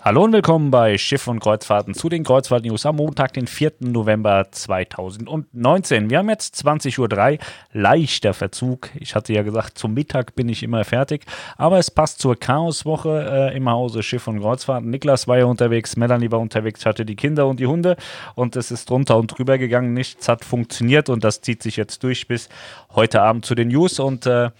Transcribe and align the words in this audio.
Hallo 0.00 0.22
und 0.22 0.32
willkommen 0.32 0.70
bei 0.70 0.96
Schiff 0.96 1.26
und 1.26 1.40
Kreuzfahrten 1.40 1.92
zu 1.92 2.08
den 2.08 2.22
Kreuzfahrt-News 2.22 2.86
am 2.86 2.96
Montag, 2.96 3.32
den 3.32 3.48
4. 3.48 3.72
November 3.80 4.46
2019. 4.48 6.08
Wir 6.08 6.18
haben 6.18 6.28
jetzt 6.28 6.54
20.03 6.64 7.32
Uhr, 7.32 7.38
leichter 7.72 8.32
Verzug. 8.32 8.90
Ich 8.94 9.16
hatte 9.16 9.32
ja 9.32 9.42
gesagt, 9.42 9.76
zum 9.76 9.94
Mittag 9.94 10.36
bin 10.36 10.48
ich 10.48 10.62
immer 10.62 10.84
fertig, 10.84 11.26
aber 11.56 11.78
es 11.78 11.90
passt 11.90 12.20
zur 12.20 12.36
Chaoswoche 12.36 13.50
äh, 13.52 13.56
im 13.56 13.68
Hause 13.68 14.04
Schiff 14.04 14.28
und 14.28 14.40
Kreuzfahrten. 14.40 14.88
Niklas 14.88 15.26
war 15.26 15.36
ja 15.36 15.46
unterwegs, 15.46 15.96
Melanie 15.96 16.30
war 16.30 16.38
unterwegs, 16.38 16.86
hatte 16.86 17.04
die 17.04 17.16
Kinder 17.16 17.48
und 17.48 17.58
die 17.58 17.66
Hunde 17.66 17.96
und 18.36 18.54
es 18.54 18.70
ist 18.70 18.88
drunter 18.88 19.18
und 19.18 19.36
drüber 19.36 19.58
gegangen. 19.58 19.94
Nichts 19.94 20.28
hat 20.28 20.44
funktioniert 20.44 21.08
und 21.08 21.24
das 21.24 21.40
zieht 21.40 21.60
sich 21.60 21.76
jetzt 21.76 22.04
durch 22.04 22.28
bis 22.28 22.48
heute 22.94 23.20
Abend 23.20 23.44
zu 23.44 23.56
den 23.56 23.66
News 23.66 23.98
und 23.98 24.26
äh, 24.26 24.50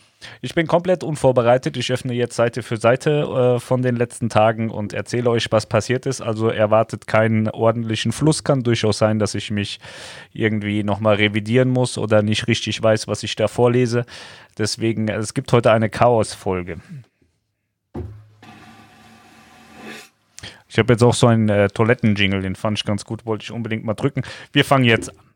ich 0.40 0.54
bin 0.54 0.66
komplett 0.66 1.04
unvorbereitet. 1.04 1.76
Ich 1.76 1.92
öffne 1.92 2.12
jetzt 2.12 2.34
Seite 2.34 2.62
für 2.62 2.76
Seite 2.76 3.56
äh, 3.56 3.60
von 3.60 3.82
den 3.82 3.96
letzten 3.96 4.28
Tagen 4.28 4.70
und 4.70 4.92
erzähle 4.92 5.30
euch, 5.30 5.50
was 5.50 5.66
passiert 5.66 6.06
ist. 6.06 6.20
Also 6.20 6.48
erwartet 6.48 7.06
keinen 7.06 7.48
ordentlichen 7.48 8.12
Fluss. 8.12 8.44
Kann 8.44 8.62
durchaus 8.62 8.98
sein, 8.98 9.18
dass 9.18 9.34
ich 9.34 9.50
mich 9.50 9.78
irgendwie 10.32 10.82
nochmal 10.82 11.16
revidieren 11.16 11.68
muss 11.68 11.98
oder 11.98 12.22
nicht 12.22 12.48
richtig 12.48 12.82
weiß, 12.82 13.06
was 13.06 13.22
ich 13.22 13.36
da 13.36 13.48
vorlese. 13.48 14.04
Deswegen, 14.56 15.08
es 15.08 15.34
gibt 15.34 15.52
heute 15.52 15.70
eine 15.70 15.88
Chaos-Folge. 15.88 16.80
Ich 20.68 20.78
habe 20.78 20.92
jetzt 20.92 21.02
auch 21.02 21.14
so 21.14 21.28
einen 21.28 21.48
äh, 21.48 21.68
Toiletten-Jingle, 21.68 22.42
den 22.42 22.54
fand 22.54 22.78
ich 22.78 22.84
ganz 22.84 23.04
gut, 23.04 23.24
wollte 23.24 23.44
ich 23.44 23.52
unbedingt 23.52 23.84
mal 23.84 23.94
drücken. 23.94 24.22
Wir 24.52 24.64
fangen 24.64 24.84
jetzt 24.84 25.10
an. 25.10 25.27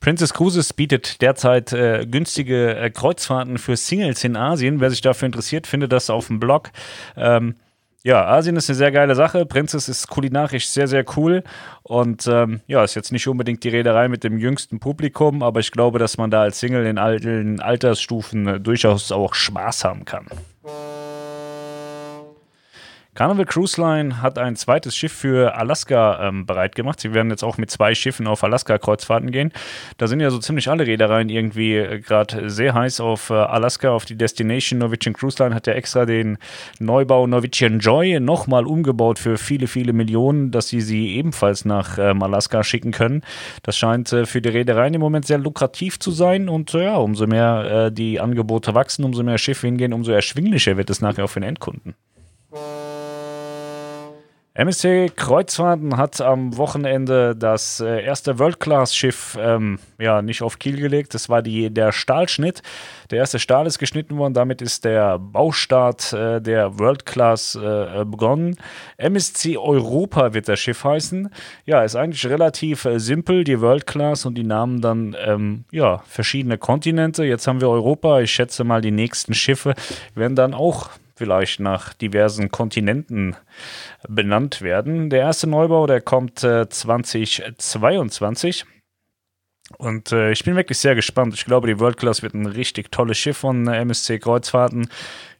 Princess 0.00 0.32
Cruises 0.32 0.72
bietet 0.72 1.20
derzeit 1.22 1.72
äh, 1.72 2.06
günstige 2.06 2.76
äh, 2.76 2.90
Kreuzfahrten 2.90 3.58
für 3.58 3.76
Singles 3.76 4.22
in 4.24 4.36
Asien. 4.36 4.80
Wer 4.80 4.90
sich 4.90 5.00
dafür 5.00 5.26
interessiert, 5.26 5.66
findet 5.66 5.92
das 5.92 6.08
auf 6.08 6.28
dem 6.28 6.38
Blog. 6.38 6.70
Ähm, 7.16 7.56
ja, 8.04 8.24
Asien 8.26 8.56
ist 8.56 8.70
eine 8.70 8.76
sehr 8.76 8.92
geile 8.92 9.16
Sache. 9.16 9.44
Princess 9.44 9.88
ist 9.88 10.08
kulinarisch 10.08 10.68
sehr, 10.68 10.86
sehr 10.86 11.04
cool. 11.16 11.42
Und 11.82 12.28
ähm, 12.28 12.60
ja, 12.68 12.84
ist 12.84 12.94
jetzt 12.94 13.10
nicht 13.10 13.26
unbedingt 13.26 13.64
die 13.64 13.70
Reederei 13.70 14.08
mit 14.08 14.22
dem 14.22 14.38
jüngsten 14.38 14.78
Publikum, 14.78 15.42
aber 15.42 15.60
ich 15.60 15.72
glaube, 15.72 15.98
dass 15.98 16.16
man 16.16 16.30
da 16.30 16.42
als 16.42 16.60
Single 16.60 16.86
in 16.86 16.98
alten 16.98 17.60
Altersstufen 17.60 18.46
äh, 18.46 18.60
durchaus 18.60 19.10
auch 19.10 19.34
Spaß 19.34 19.84
haben 19.84 20.04
kann. 20.04 20.26
Carnival 23.18 23.46
Cruise 23.46 23.80
Line 23.80 24.22
hat 24.22 24.38
ein 24.38 24.54
zweites 24.54 24.94
Schiff 24.94 25.12
für 25.12 25.56
Alaska 25.56 26.28
ähm, 26.28 26.46
bereit 26.46 26.76
gemacht. 26.76 27.00
Sie 27.00 27.14
werden 27.14 27.30
jetzt 27.30 27.42
auch 27.42 27.58
mit 27.58 27.68
zwei 27.68 27.92
Schiffen 27.96 28.28
auf 28.28 28.44
Alaska-Kreuzfahrten 28.44 29.32
gehen. 29.32 29.52
Da 29.96 30.06
sind 30.06 30.20
ja 30.20 30.30
so 30.30 30.38
ziemlich 30.38 30.68
alle 30.68 30.86
Reedereien 30.86 31.28
irgendwie 31.28 31.74
äh, 31.74 31.98
gerade 31.98 32.48
sehr 32.48 32.74
heiß 32.74 33.00
auf 33.00 33.30
äh, 33.30 33.32
Alaska, 33.32 33.90
auf 33.90 34.04
die 34.04 34.14
Destination. 34.14 34.78
Norwegian 34.78 35.14
Cruise 35.14 35.42
Line 35.42 35.52
hat 35.52 35.66
ja 35.66 35.72
extra 35.72 36.06
den 36.06 36.38
Neubau 36.78 37.26
Norwegian 37.26 37.80
Joy 37.80 38.20
nochmal 38.20 38.66
umgebaut 38.66 39.18
für 39.18 39.36
viele, 39.36 39.66
viele 39.66 39.92
Millionen, 39.92 40.52
dass 40.52 40.68
sie 40.68 40.80
sie 40.80 41.16
ebenfalls 41.16 41.64
nach 41.64 41.98
ähm, 41.98 42.22
Alaska 42.22 42.62
schicken 42.62 42.92
können. 42.92 43.22
Das 43.64 43.76
scheint 43.76 44.12
äh, 44.12 44.26
für 44.26 44.40
die 44.40 44.50
Reedereien 44.50 44.94
im 44.94 45.00
Moment 45.00 45.26
sehr 45.26 45.38
lukrativ 45.38 45.98
zu 45.98 46.12
sein 46.12 46.48
und 46.48 46.72
äh, 46.72 46.84
ja, 46.84 46.94
umso 46.98 47.26
mehr 47.26 47.86
äh, 47.86 47.92
die 47.92 48.20
Angebote 48.20 48.76
wachsen, 48.76 49.04
umso 49.04 49.24
mehr 49.24 49.38
Schiffe 49.38 49.66
hingehen, 49.66 49.92
umso 49.92 50.12
erschwinglicher 50.12 50.76
wird 50.76 50.88
es 50.88 51.00
nachher 51.00 51.24
auch 51.24 51.30
für 51.30 51.40
den 51.40 51.48
Endkunden. 51.48 51.96
MSC 54.58 55.12
Kreuzfahrten 55.14 55.96
hat 55.96 56.20
am 56.20 56.56
Wochenende 56.56 57.36
das 57.36 57.78
äh, 57.78 58.02
erste 58.02 58.40
World-Class-Schiff 58.40 59.38
ähm, 59.40 59.78
ja, 60.00 60.20
nicht 60.20 60.42
auf 60.42 60.58
Kiel 60.58 60.80
gelegt. 60.80 61.14
Das 61.14 61.28
war 61.28 61.42
die, 61.42 61.70
der 61.70 61.92
Stahlschnitt. 61.92 62.62
Der 63.12 63.18
erste 63.18 63.38
Stahl 63.38 63.68
ist 63.68 63.78
geschnitten 63.78 64.18
worden. 64.18 64.34
Damit 64.34 64.60
ist 64.60 64.84
der 64.84 65.20
Baustart 65.20 66.12
äh, 66.12 66.40
der 66.40 66.76
World-Class 66.76 67.54
äh, 67.54 68.04
begonnen. 68.04 68.56
MSC 68.96 69.56
Europa 69.56 70.34
wird 70.34 70.48
das 70.48 70.58
Schiff 70.58 70.82
heißen. 70.82 71.30
Ja, 71.64 71.84
ist 71.84 71.94
eigentlich 71.94 72.26
relativ 72.26 72.84
äh, 72.84 72.98
simpel, 72.98 73.44
die 73.44 73.60
World-Class 73.60 74.26
und 74.26 74.34
die 74.34 74.42
Namen 74.42 74.80
dann 74.80 75.16
ähm, 75.24 75.66
ja, 75.70 76.02
verschiedene 76.08 76.58
Kontinente. 76.58 77.22
Jetzt 77.24 77.46
haben 77.46 77.60
wir 77.60 77.68
Europa. 77.68 78.22
Ich 78.22 78.32
schätze 78.32 78.64
mal, 78.64 78.80
die 78.80 78.90
nächsten 78.90 79.34
Schiffe 79.34 79.74
werden 80.16 80.34
dann 80.34 80.52
auch 80.52 80.90
vielleicht 81.18 81.60
nach 81.60 81.92
diversen 81.92 82.50
Kontinenten 82.50 83.36
benannt 84.08 84.62
werden. 84.62 85.10
Der 85.10 85.20
erste 85.20 85.46
Neubau, 85.48 85.86
der 85.86 86.00
kommt 86.00 86.42
äh, 86.44 86.68
2022. 86.68 88.64
Und 89.76 90.12
äh, 90.12 90.32
ich 90.32 90.44
bin 90.44 90.56
wirklich 90.56 90.78
sehr 90.78 90.94
gespannt. 90.94 91.34
Ich 91.34 91.44
glaube, 91.44 91.66
die 91.66 91.78
World 91.78 91.98
Class 91.98 92.22
wird 92.22 92.32
ein 92.32 92.46
richtig 92.46 92.90
tolles 92.90 93.18
Schiff 93.18 93.36
von 93.36 93.66
äh, 93.66 93.80
MSC 93.80 94.18
Kreuzfahrten. 94.18 94.88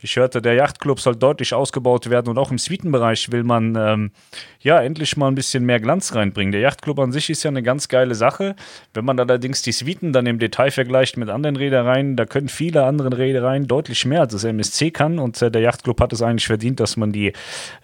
Ich 0.01 0.15
hörte, 0.15 0.41
der 0.41 0.55
Yachtclub 0.55 1.01
soll 1.01 1.17
deutlich 1.17 1.55
ausgebaut 1.55 2.09
werden 2.09 2.29
und 2.29 2.39
auch 2.39 2.53
im 2.53 2.59
Suitenbereich 2.59 3.33
will 3.33 3.43
man 3.43 3.75
ähm, 3.77 4.13
ja 4.61 4.81
endlich 4.81 5.17
mal 5.17 5.27
ein 5.27 5.35
bisschen 5.35 5.65
mehr 5.65 5.81
Glanz 5.81 6.15
reinbringen. 6.15 6.53
Der 6.53 6.61
Yachtclub 6.61 7.01
an 7.01 7.11
sich 7.11 7.31
ist 7.31 7.43
ja 7.43 7.51
eine 7.51 7.65
ganz 7.65 7.89
geile 7.89 8.15
Sache. 8.15 8.55
Wenn 8.95 9.05
man 9.05 9.19
allerdings 9.19 9.63
die 9.63 9.73
Suiten 9.73 10.13
dann 10.13 10.27
im 10.27 10.39
Detail 10.39 10.71
vergleicht 10.71 11.17
mit 11.17 11.29
anderen 11.29 11.57
Reedereien, 11.57 12.15
da 12.15 12.27
können 12.27 12.49
viele 12.49 12.85
andere 12.85 13.19
Reedereien 13.19 13.67
deutlich 13.67 14.05
mehr 14.05 14.21
als 14.21 14.33
das 14.33 14.45
MSC 14.45 14.93
kann 14.93 15.19
und 15.19 15.43
äh, 15.43 15.51
der 15.51 15.63
Yachtclub 15.63 16.01
hat 16.01 16.13
es 16.13 16.23
eigentlich 16.23 16.47
verdient, 16.47 16.79
dass 16.79 16.97
man 16.97 17.11
die 17.11 17.33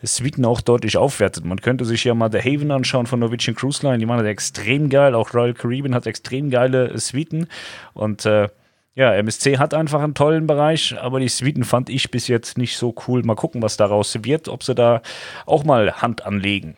Suiten 0.05 0.45
auch 0.45 0.61
deutlich 0.61 0.97
aufwertet. 0.97 1.45
Man 1.45 1.61
könnte 1.61 1.85
sich 1.85 2.05
ja 2.05 2.15
mal 2.15 2.31
The 2.31 2.39
Haven 2.39 2.71
anschauen 2.71 3.07
von 3.07 3.19
Norwegian 3.19 3.57
Cruise 3.57 3.85
Line, 3.85 3.99
die 3.99 4.07
machen 4.07 4.21
das 4.21 4.29
extrem 4.29 4.89
geil. 4.89 5.17
Auch 5.17 5.35
Royal 5.35 5.55
Caribbean 5.55 5.97
hat 5.97 6.07
extrem 6.07 6.49
geile 6.51 6.97
Suiten 6.97 7.49
und 7.93 8.25
äh, 8.25 8.49
ja, 8.95 9.13
MSC 9.15 9.59
hat 9.59 9.75
einfach 9.75 10.01
einen 10.01 10.15
tollen 10.15 10.47
Bereich, 10.47 10.97
aber 11.01 11.19
die 11.19 11.29
Suiten 11.29 11.65
fand 11.65 11.91
ich 11.91 12.11
bis 12.11 12.29
jetzt 12.29 12.59
nicht 12.59 12.77
so 12.77 12.95
cool. 13.09 13.23
Mal 13.25 13.35
gucken, 13.35 13.61
was 13.63 13.77
daraus 13.77 14.17
wird, 14.23 14.49
ob 14.49 14.63
sie 14.63 14.75
da 14.75 15.03
auch 15.47 15.65
mal 15.65 16.01
Hand 16.01 16.25
anlegen. 16.25 16.77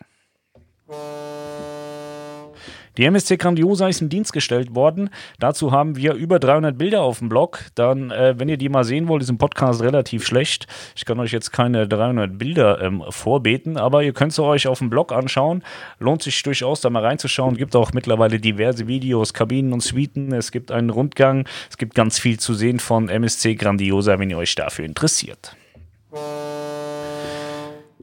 Die 2.97 3.05
MSC 3.05 3.37
Grandiosa 3.37 3.87
ist 3.87 4.01
in 4.01 4.09
Dienst 4.09 4.33
gestellt 4.33 4.73
worden. 4.73 5.11
Dazu 5.39 5.71
haben 5.71 5.95
wir 5.95 6.13
über 6.13 6.39
300 6.39 6.77
Bilder 6.77 7.03
auf 7.03 7.19
dem 7.19 7.29
Blog. 7.29 7.59
Dann, 7.75 8.09
äh, 8.09 8.33
wenn 8.37 8.49
ihr 8.49 8.57
die 8.57 8.69
mal 8.69 8.83
sehen 8.83 9.07
wollt, 9.07 9.21
ist 9.21 9.29
ein 9.29 9.37
Podcast 9.37 9.81
relativ 9.81 10.25
schlecht. 10.25 10.65
Ich 10.95 11.05
kann 11.05 11.19
euch 11.19 11.31
jetzt 11.31 11.51
keine 11.51 11.87
300 11.87 12.37
Bilder 12.37 12.81
ähm, 12.81 13.03
vorbeten, 13.09 13.77
aber 13.77 14.03
ihr 14.03 14.13
könnt 14.13 14.33
sie 14.33 14.43
euch 14.43 14.67
auf 14.67 14.79
dem 14.79 14.89
Blog 14.89 15.11
anschauen. 15.11 15.63
Lohnt 15.99 16.23
sich 16.23 16.41
durchaus, 16.41 16.81
da 16.81 16.89
mal 16.89 17.03
reinzuschauen. 17.03 17.55
Gibt 17.55 17.75
auch 17.75 17.93
mittlerweile 17.93 18.39
diverse 18.39 18.87
Videos, 18.87 19.33
Kabinen 19.33 19.73
und 19.73 19.83
Suiten. 19.83 20.33
Es 20.33 20.51
gibt 20.51 20.71
einen 20.71 20.89
Rundgang. 20.89 21.47
Es 21.69 21.77
gibt 21.77 21.93
ganz 21.93 22.17
viel 22.17 22.39
zu 22.39 22.55
sehen 22.55 22.79
von 22.79 23.09
MSC 23.09 23.55
Grandiosa, 23.55 24.17
wenn 24.17 24.31
ihr 24.31 24.37
euch 24.37 24.55
dafür 24.55 24.85
interessiert. 24.85 25.55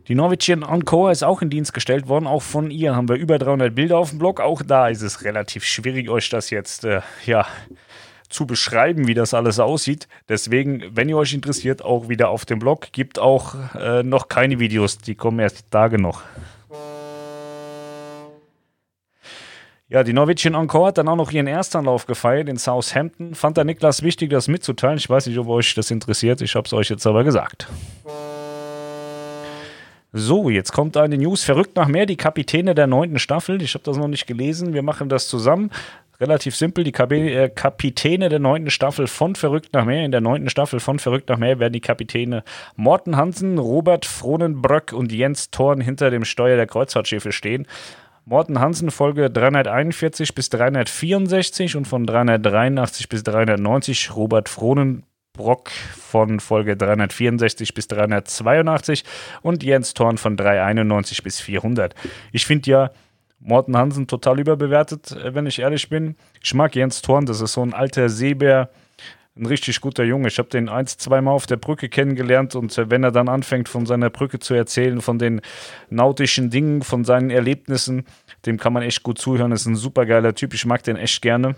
Die 0.07 0.15
Norwegian 0.15 0.63
Encore 0.63 1.11
ist 1.11 1.23
auch 1.23 1.41
in 1.41 1.49
Dienst 1.49 1.73
gestellt 1.73 2.09
worden. 2.09 2.27
Auch 2.27 2.43
von 2.43 2.71
ihr 2.71 2.95
haben 2.95 3.09
wir 3.09 3.17
über 3.17 3.39
300 3.39 3.75
Bilder 3.75 3.99
auf 3.99 4.11
dem 4.11 4.19
Blog. 4.19 4.39
Auch 4.39 4.63
da 4.63 4.89
ist 4.89 5.01
es 5.01 5.25
relativ 5.25 5.65
schwierig, 5.65 6.11
euch 6.11 6.29
das 6.29 6.51
jetzt 6.51 6.85
äh, 6.85 7.01
ja, 7.25 7.47
zu 8.29 8.47
beschreiben, 8.47 9.07
wie 9.07 9.15
das 9.15 9.33
alles 9.33 9.59
aussieht. 9.61 10.07
Deswegen, 10.29 10.85
wenn 10.91 11.09
ihr 11.09 11.17
euch 11.17 11.33
interessiert, 11.33 11.83
auch 11.83 12.11
wieder 12.11 12.29
auf 12.29 12.45
dem 12.45 12.59
Blog. 12.59 12.93
Gibt 12.93 13.19
auch 13.19 13.55
äh, 13.75 14.03
noch 14.03 14.29
keine 14.29 14.59
Videos, 14.59 14.99
die 14.99 15.15
kommen 15.15 15.39
erst 15.39 15.61
die 15.61 15.71
Tage 15.71 15.99
noch. 15.99 16.23
Ja, 19.89 20.03
die 20.03 20.13
Norwegian 20.13 20.55
Encore 20.55 20.89
hat 20.89 20.99
dann 20.99 21.09
auch 21.09 21.17
noch 21.17 21.31
ihren 21.31 21.47
Erstanlauf 21.47 22.07
gefeiert 22.07 22.49
in 22.49 22.59
Southampton. 22.59 23.35
Fand 23.35 23.57
der 23.57 23.65
Niklas 23.65 24.03
wichtig, 24.03 24.31
das 24.31 24.49
mitzuteilen. 24.49 24.99
Ich 24.99 25.09
weiß 25.09 25.27
nicht, 25.27 25.39
ob 25.39 25.49
euch 25.49 25.75
das 25.75 25.91
interessiert. 25.91 26.43
Ich 26.43 26.57
habe 26.57 26.67
es 26.67 26.73
euch 26.73 26.91
jetzt 26.91 27.07
aber 27.07 27.25
gesagt. 27.25 27.69
So, 30.17 30.49
jetzt 30.49 30.71
kommt 30.71 30.97
eine 30.97 31.19
News. 31.19 31.43
Verrückt 31.43 31.75
nach 31.75 31.89
mehr, 31.89 32.07
die 32.07 32.17
Kapitäne 32.17 32.77
der 32.77 32.87
neunten 32.87 33.19
Staffel. 33.19 33.61
Ich 33.61 33.75
habe 33.75 33.83
das 33.83 33.97
noch 33.97 34.07
nicht 34.07 34.29
gelesen. 34.29 34.73
Wir 34.73 34.85
machen 34.85 35.09
das 35.09 35.27
zusammen. 35.27 35.73
Relativ 36.21 36.55
simpel. 36.55 36.85
Die 36.85 36.93
äh, 36.93 37.49
Kapitäne 37.49 38.29
der 38.29 38.39
neunten 38.39 38.71
Staffel 38.71 39.09
von 39.09 39.35
Verrückt 39.35 39.73
nach 39.73 39.85
mehr. 39.85 40.05
In 40.05 40.13
der 40.13 40.21
neunten 40.21 40.49
Staffel 40.51 40.79
von 40.79 41.01
Verrückt 41.01 41.29
nach 41.31 41.39
mehr 41.39 41.59
werden 41.59 41.73
die 41.73 41.81
Kapitäne 41.81 42.45
Morten 42.77 43.17
Hansen, 43.17 43.59
Robert 43.59 44.07
Frohnenbröck 44.07 44.93
und 44.93 45.11
Jens 45.11 45.51
Thorn 45.51 45.81
hinter 45.81 46.11
dem 46.11 46.25
Steuer 46.25 46.55
der 46.55 46.69
Kreuzfahrtschiffe 46.69 47.33
stehen. 47.33 47.67
Morten 48.25 48.61
Hansen 48.61 48.93
Folge 48.93 49.31
341 49.31 50.33
bis 50.33 50.49
364 50.49 51.75
und 51.75 51.89
von 51.89 52.07
383 52.07 53.09
bis 53.09 53.25
390 53.25 54.15
Robert 54.15 54.49
Frohnenbröck 54.49 55.09
Brock 55.35 55.71
von 55.71 56.39
Folge 56.39 56.77
364 56.77 57.75
bis 57.75 57.89
382 57.89 59.05
und 59.43 59.63
Jens 59.63 59.93
Thorn 59.93 60.17
von 60.17 60.37
391 60.37 61.23
bis 61.23 61.41
400. 61.41 61.95
Ich 62.33 62.47
finde 62.47 62.71
ja 62.71 62.91
Morten 63.41 63.77
Hansen 63.77 64.07
total 64.07 64.41
überbewertet, 64.41 65.11
äh, 65.13 65.35
wenn 65.35 65.47
ich 65.47 65.59
ehrlich 65.59 65.89
bin. 65.91 66.17
Ich 66.43 66.55
mag 66.55 66.75
Jens 66.75 67.03
Thorn, 67.03 67.27
das 67.27 67.41
ist 67.41 67.53
so 67.53 67.63
ein 67.63 67.75
alter 67.75 68.09
Seebär, 68.09 68.71
ein 69.37 69.47
richtig 69.47 69.81
guter 69.81 70.05
Junge. 70.05 70.29
Ich 70.29 70.39
habe 70.39 70.49
den 70.49 70.69
ein, 70.69 70.87
zweimal 70.87 71.35
auf 71.35 71.47
der 71.47 71.57
Brücke 71.57 71.89
kennengelernt 71.89 72.55
und 72.55 72.79
äh, 72.79 72.89
wenn 72.89 73.03
er 73.03 73.11
dann 73.11 73.29
anfängt, 73.29 73.69
von 73.69 73.87
seiner 73.87 74.11
Brücke 74.11 74.39
zu 74.39 74.55
erzählen, 74.55 75.01
von 75.01 75.19
den 75.19 75.41
nautischen 75.91 76.51
Dingen, 76.51 76.83
von 76.83 77.05
seinen 77.05 77.31
Erlebnissen, 77.31 78.07
dem 78.47 78.57
kann 78.57 78.73
man 78.73 78.85
echt 78.85 79.03
gut 79.03 79.19
zuhören. 79.19 79.51
Das 79.51 79.63
ist 79.63 79.67
ein 79.67 79.77
super 79.77 80.07
geiler 80.07 80.35
Typ. 80.35 80.55
Ich 80.55 80.65
mag 80.65 80.85
den 80.85 80.97
echt 80.97 81.21
gerne. 81.21 81.57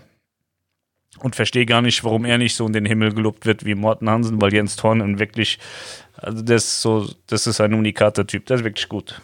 Und 1.19 1.35
verstehe 1.35 1.65
gar 1.65 1.81
nicht, 1.81 2.03
warum 2.03 2.25
er 2.25 2.37
nicht 2.37 2.55
so 2.55 2.65
in 2.65 2.73
den 2.73 2.85
Himmel 2.85 3.13
gelobt 3.13 3.45
wird 3.45 3.65
wie 3.65 3.75
Morten 3.75 4.09
Hansen, 4.09 4.41
weil 4.41 4.53
Jens 4.53 4.75
Thorn 4.75 5.19
wirklich, 5.19 5.59
also 6.15 6.41
das 6.41 6.63
ist 6.65 6.81
so, 6.81 7.09
das 7.27 7.47
ist 7.47 7.61
ein 7.61 7.73
unikater 7.73 8.25
Typ, 8.25 8.45
der 8.45 8.57
ist 8.57 8.63
wirklich 8.63 8.89
gut. 8.89 9.21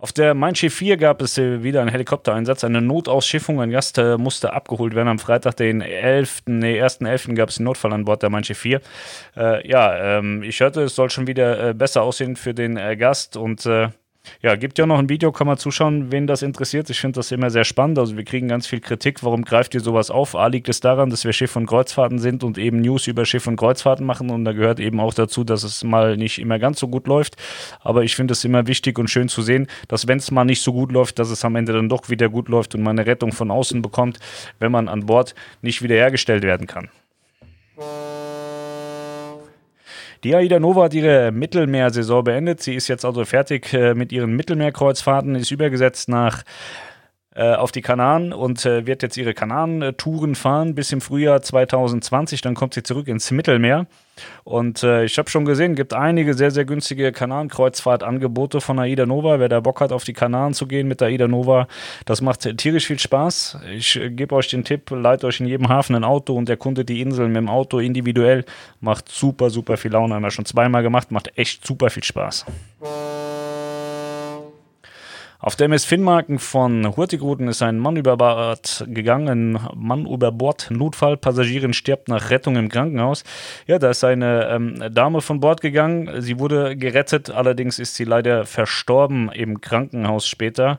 Auf 0.00 0.12
der 0.12 0.32
Main 0.32 0.54
Schiff 0.54 0.74
4 0.76 0.96
gab 0.96 1.20
es 1.20 1.36
äh, 1.36 1.62
wieder 1.62 1.82
einen 1.82 1.90
Helikoptereinsatz, 1.90 2.64
eine 2.64 2.80
Notausschiffung. 2.80 3.60
Ein 3.60 3.70
Gast 3.70 3.98
äh, 3.98 4.16
musste 4.16 4.54
abgeholt 4.54 4.94
werden. 4.94 5.08
Am 5.08 5.18
Freitag, 5.18 5.56
den 5.56 5.82
11., 5.82 6.44
nee, 6.46 6.82
1.11. 6.82 7.34
gab 7.34 7.50
es 7.50 7.58
einen 7.58 7.66
Notfall 7.66 7.92
an 7.92 8.06
Bord 8.06 8.22
der 8.22 8.30
Main 8.30 8.42
Schiff 8.42 8.58
4. 8.60 8.80
Äh, 9.36 9.68
ja, 9.68 10.18
ähm, 10.18 10.42
ich 10.42 10.60
hörte, 10.60 10.84
es 10.84 10.94
soll 10.94 11.10
schon 11.10 11.26
wieder 11.26 11.68
äh, 11.68 11.74
besser 11.74 12.00
aussehen 12.00 12.36
für 12.36 12.54
den 12.54 12.78
äh, 12.78 12.96
Gast 12.96 13.36
und 13.36 13.66
äh, 13.66 13.88
ja, 14.42 14.54
gibt 14.56 14.78
ja 14.78 14.86
noch 14.86 14.98
ein 14.98 15.08
Video, 15.08 15.32
kann 15.32 15.46
man 15.46 15.56
zuschauen, 15.56 16.12
wen 16.12 16.26
das 16.26 16.42
interessiert. 16.42 16.88
Ich 16.90 17.00
finde 17.00 17.16
das 17.16 17.32
immer 17.32 17.50
sehr 17.50 17.64
spannend. 17.64 17.98
Also 17.98 18.16
wir 18.16 18.24
kriegen 18.24 18.48
ganz 18.48 18.66
viel 18.66 18.80
Kritik. 18.80 19.22
Warum 19.22 19.44
greift 19.44 19.74
ihr 19.74 19.80
sowas 19.80 20.10
auf? 20.10 20.34
A, 20.34 20.46
liegt 20.46 20.68
es 20.68 20.80
daran, 20.80 21.10
dass 21.10 21.24
wir 21.24 21.32
Schiff- 21.32 21.56
und 21.56 21.66
Kreuzfahrten 21.66 22.18
sind 22.18 22.44
und 22.44 22.58
eben 22.58 22.80
News 22.80 23.06
über 23.06 23.24
Schiff- 23.24 23.46
und 23.46 23.56
Kreuzfahrten 23.56 24.04
machen. 24.04 24.30
Und 24.30 24.44
da 24.44 24.52
gehört 24.52 24.80
eben 24.80 25.00
auch 25.00 25.14
dazu, 25.14 25.44
dass 25.44 25.62
es 25.62 25.84
mal 25.84 26.16
nicht 26.16 26.38
immer 26.38 26.58
ganz 26.58 26.80
so 26.80 26.88
gut 26.88 27.06
läuft. 27.06 27.36
Aber 27.80 28.04
ich 28.04 28.14
finde 28.14 28.32
es 28.32 28.44
immer 28.44 28.66
wichtig 28.66 28.98
und 28.98 29.08
schön 29.08 29.28
zu 29.28 29.42
sehen, 29.42 29.66
dass 29.88 30.06
wenn 30.06 30.18
es 30.18 30.30
mal 30.30 30.44
nicht 30.44 30.62
so 30.62 30.72
gut 30.72 30.92
läuft, 30.92 31.18
dass 31.18 31.30
es 31.30 31.44
am 31.44 31.56
Ende 31.56 31.72
dann 31.72 31.88
doch 31.88 32.08
wieder 32.08 32.28
gut 32.28 32.48
läuft 32.48 32.74
und 32.74 32.82
man 32.82 32.98
eine 32.98 33.06
Rettung 33.06 33.32
von 33.32 33.50
außen 33.50 33.80
bekommt, 33.82 34.18
wenn 34.58 34.72
man 34.72 34.88
an 34.88 35.06
Bord 35.06 35.34
nicht 35.62 35.82
wiederhergestellt 35.82 36.42
werden 36.42 36.66
kann. 36.66 36.90
Die 40.22 40.34
Aida 40.34 40.60
Nova 40.60 40.84
hat 40.84 40.94
ihre 40.94 41.32
Mittelmeersaison 41.32 42.24
beendet. 42.24 42.60
Sie 42.60 42.74
ist 42.74 42.88
jetzt 42.88 43.06
also 43.06 43.24
fertig 43.24 43.72
äh, 43.72 43.94
mit 43.94 44.12
ihren 44.12 44.36
Mittelmeerkreuzfahrten, 44.36 45.34
ist 45.34 45.50
übergesetzt 45.50 46.10
nach 46.10 46.42
auf 47.36 47.70
die 47.70 47.80
Kanaren 47.80 48.32
und 48.32 48.66
äh, 48.66 48.86
wird 48.86 49.02
jetzt 49.02 49.16
ihre 49.16 49.34
Kanaren-Touren 49.34 50.34
fahren 50.34 50.74
bis 50.74 50.90
im 50.90 51.00
Frühjahr 51.00 51.40
2020. 51.42 52.40
Dann 52.40 52.54
kommt 52.54 52.74
sie 52.74 52.82
zurück 52.82 53.06
ins 53.06 53.30
Mittelmeer. 53.30 53.86
Und 54.44 54.82
äh, 54.82 55.04
ich 55.04 55.16
habe 55.16 55.30
schon 55.30 55.44
gesehen, 55.44 55.76
gibt 55.76 55.94
einige 55.94 56.34
sehr, 56.34 56.50
sehr 56.50 56.64
günstige 56.64 57.12
Kanarenkreuzfahrtangebote 57.12 58.60
von 58.60 58.78
Aida 58.78 59.06
Nova. 59.06 59.38
Wer 59.38 59.48
da 59.48 59.60
Bock 59.60 59.80
hat, 59.80 59.92
auf 59.92 60.04
die 60.04 60.12
Kanaren 60.12 60.54
zu 60.54 60.66
gehen 60.66 60.88
mit 60.88 61.00
der 61.00 61.08
Aida 61.08 61.28
Nova, 61.28 61.68
das 62.04 62.20
macht 62.20 62.56
tierisch 62.58 62.86
viel 62.86 62.98
Spaß. 62.98 63.58
Ich 63.72 63.96
äh, 63.96 64.10
gebe 64.10 64.34
euch 64.34 64.48
den 64.48 64.64
Tipp, 64.64 64.90
leitet 64.90 65.24
euch 65.24 65.40
in 65.40 65.46
jedem 65.46 65.68
Hafen 65.68 65.94
ein 65.94 66.04
Auto 66.04 66.36
und 66.36 66.48
erkundet 66.48 66.88
die 66.88 67.00
Inseln 67.00 67.28
mit 67.28 67.38
dem 67.38 67.48
Auto 67.48 67.78
individuell. 67.78 68.44
Macht 68.80 69.08
super, 69.08 69.50
super 69.50 69.76
viel 69.76 69.92
Laune. 69.92 70.14
Haben 70.14 70.22
wir 70.22 70.30
schon 70.30 70.46
zweimal 70.46 70.82
gemacht, 70.82 71.10
macht 71.10 71.36
echt 71.38 71.66
super 71.66 71.90
viel 71.90 72.04
Spaß. 72.04 72.46
Auf 75.42 75.56
der 75.56 75.64
MS 75.64 75.86
Finnmarken 75.86 76.38
von 76.38 76.98
Hurtigruten 76.98 77.48
ist 77.48 77.62
ein 77.62 77.78
Mann 77.78 77.96
über 77.96 78.18
Bord 78.18 78.84
gegangen, 78.88 79.56
ein 79.56 79.68
Mann 79.74 80.04
über 80.04 80.32
Bord, 80.32 80.70
Notfall, 80.70 81.16
Passagierin 81.16 81.72
stirbt 81.72 82.08
nach 82.08 82.28
Rettung 82.28 82.56
im 82.56 82.68
Krankenhaus. 82.68 83.24
Ja, 83.66 83.78
da 83.78 83.88
ist 83.88 84.04
eine 84.04 84.50
ähm, 84.50 84.92
Dame 84.92 85.22
von 85.22 85.40
Bord 85.40 85.62
gegangen, 85.62 86.20
sie 86.20 86.38
wurde 86.38 86.76
gerettet, 86.76 87.30
allerdings 87.30 87.78
ist 87.78 87.94
sie 87.94 88.04
leider 88.04 88.44
verstorben 88.44 89.32
im 89.32 89.62
Krankenhaus 89.62 90.26
später. 90.26 90.78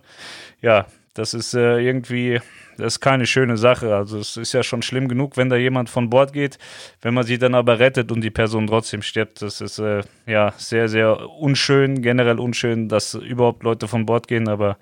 Ja, 0.62 0.86
das 1.14 1.34
ist 1.34 1.54
äh, 1.54 1.80
irgendwie 1.80 2.40
das 2.82 2.96
ist 2.96 3.00
keine 3.00 3.26
schöne 3.26 3.58
Sache. 3.58 3.96
Also 3.96 4.20
es 4.20 4.38
ist 4.38 4.54
ja 4.54 4.64
schon 4.64 4.82
schlimm 4.82 5.08
genug, 5.08 5.38
wenn 5.38 5.50
da 5.50 5.56
jemand 5.56 5.90
von 5.90 6.10
Bord 6.10 6.34
geht, 6.34 6.58
wenn 7.02 7.14
man 7.14 7.26
sie 7.26 7.38
dann 7.38 7.56
aber 7.56 7.80
rettet 7.80 8.12
und 8.12 8.22
die 8.22 8.32
Person 8.32 8.68
trotzdem 8.68 9.02
stirbt. 9.02 9.42
Das 9.42 9.62
ist 9.62 9.80
äh, 9.80 10.02
ja 10.26 10.54
sehr, 10.58 10.88
sehr 10.90 11.30
unschön, 11.30 12.02
generell 12.02 12.40
unschön, 12.40 12.90
dass 12.90 13.14
überhaupt 13.14 13.64
Leute 13.64 13.88
von 13.88 14.06
Bord 14.06 14.28
gehen, 14.28 14.48
aber 14.48 14.78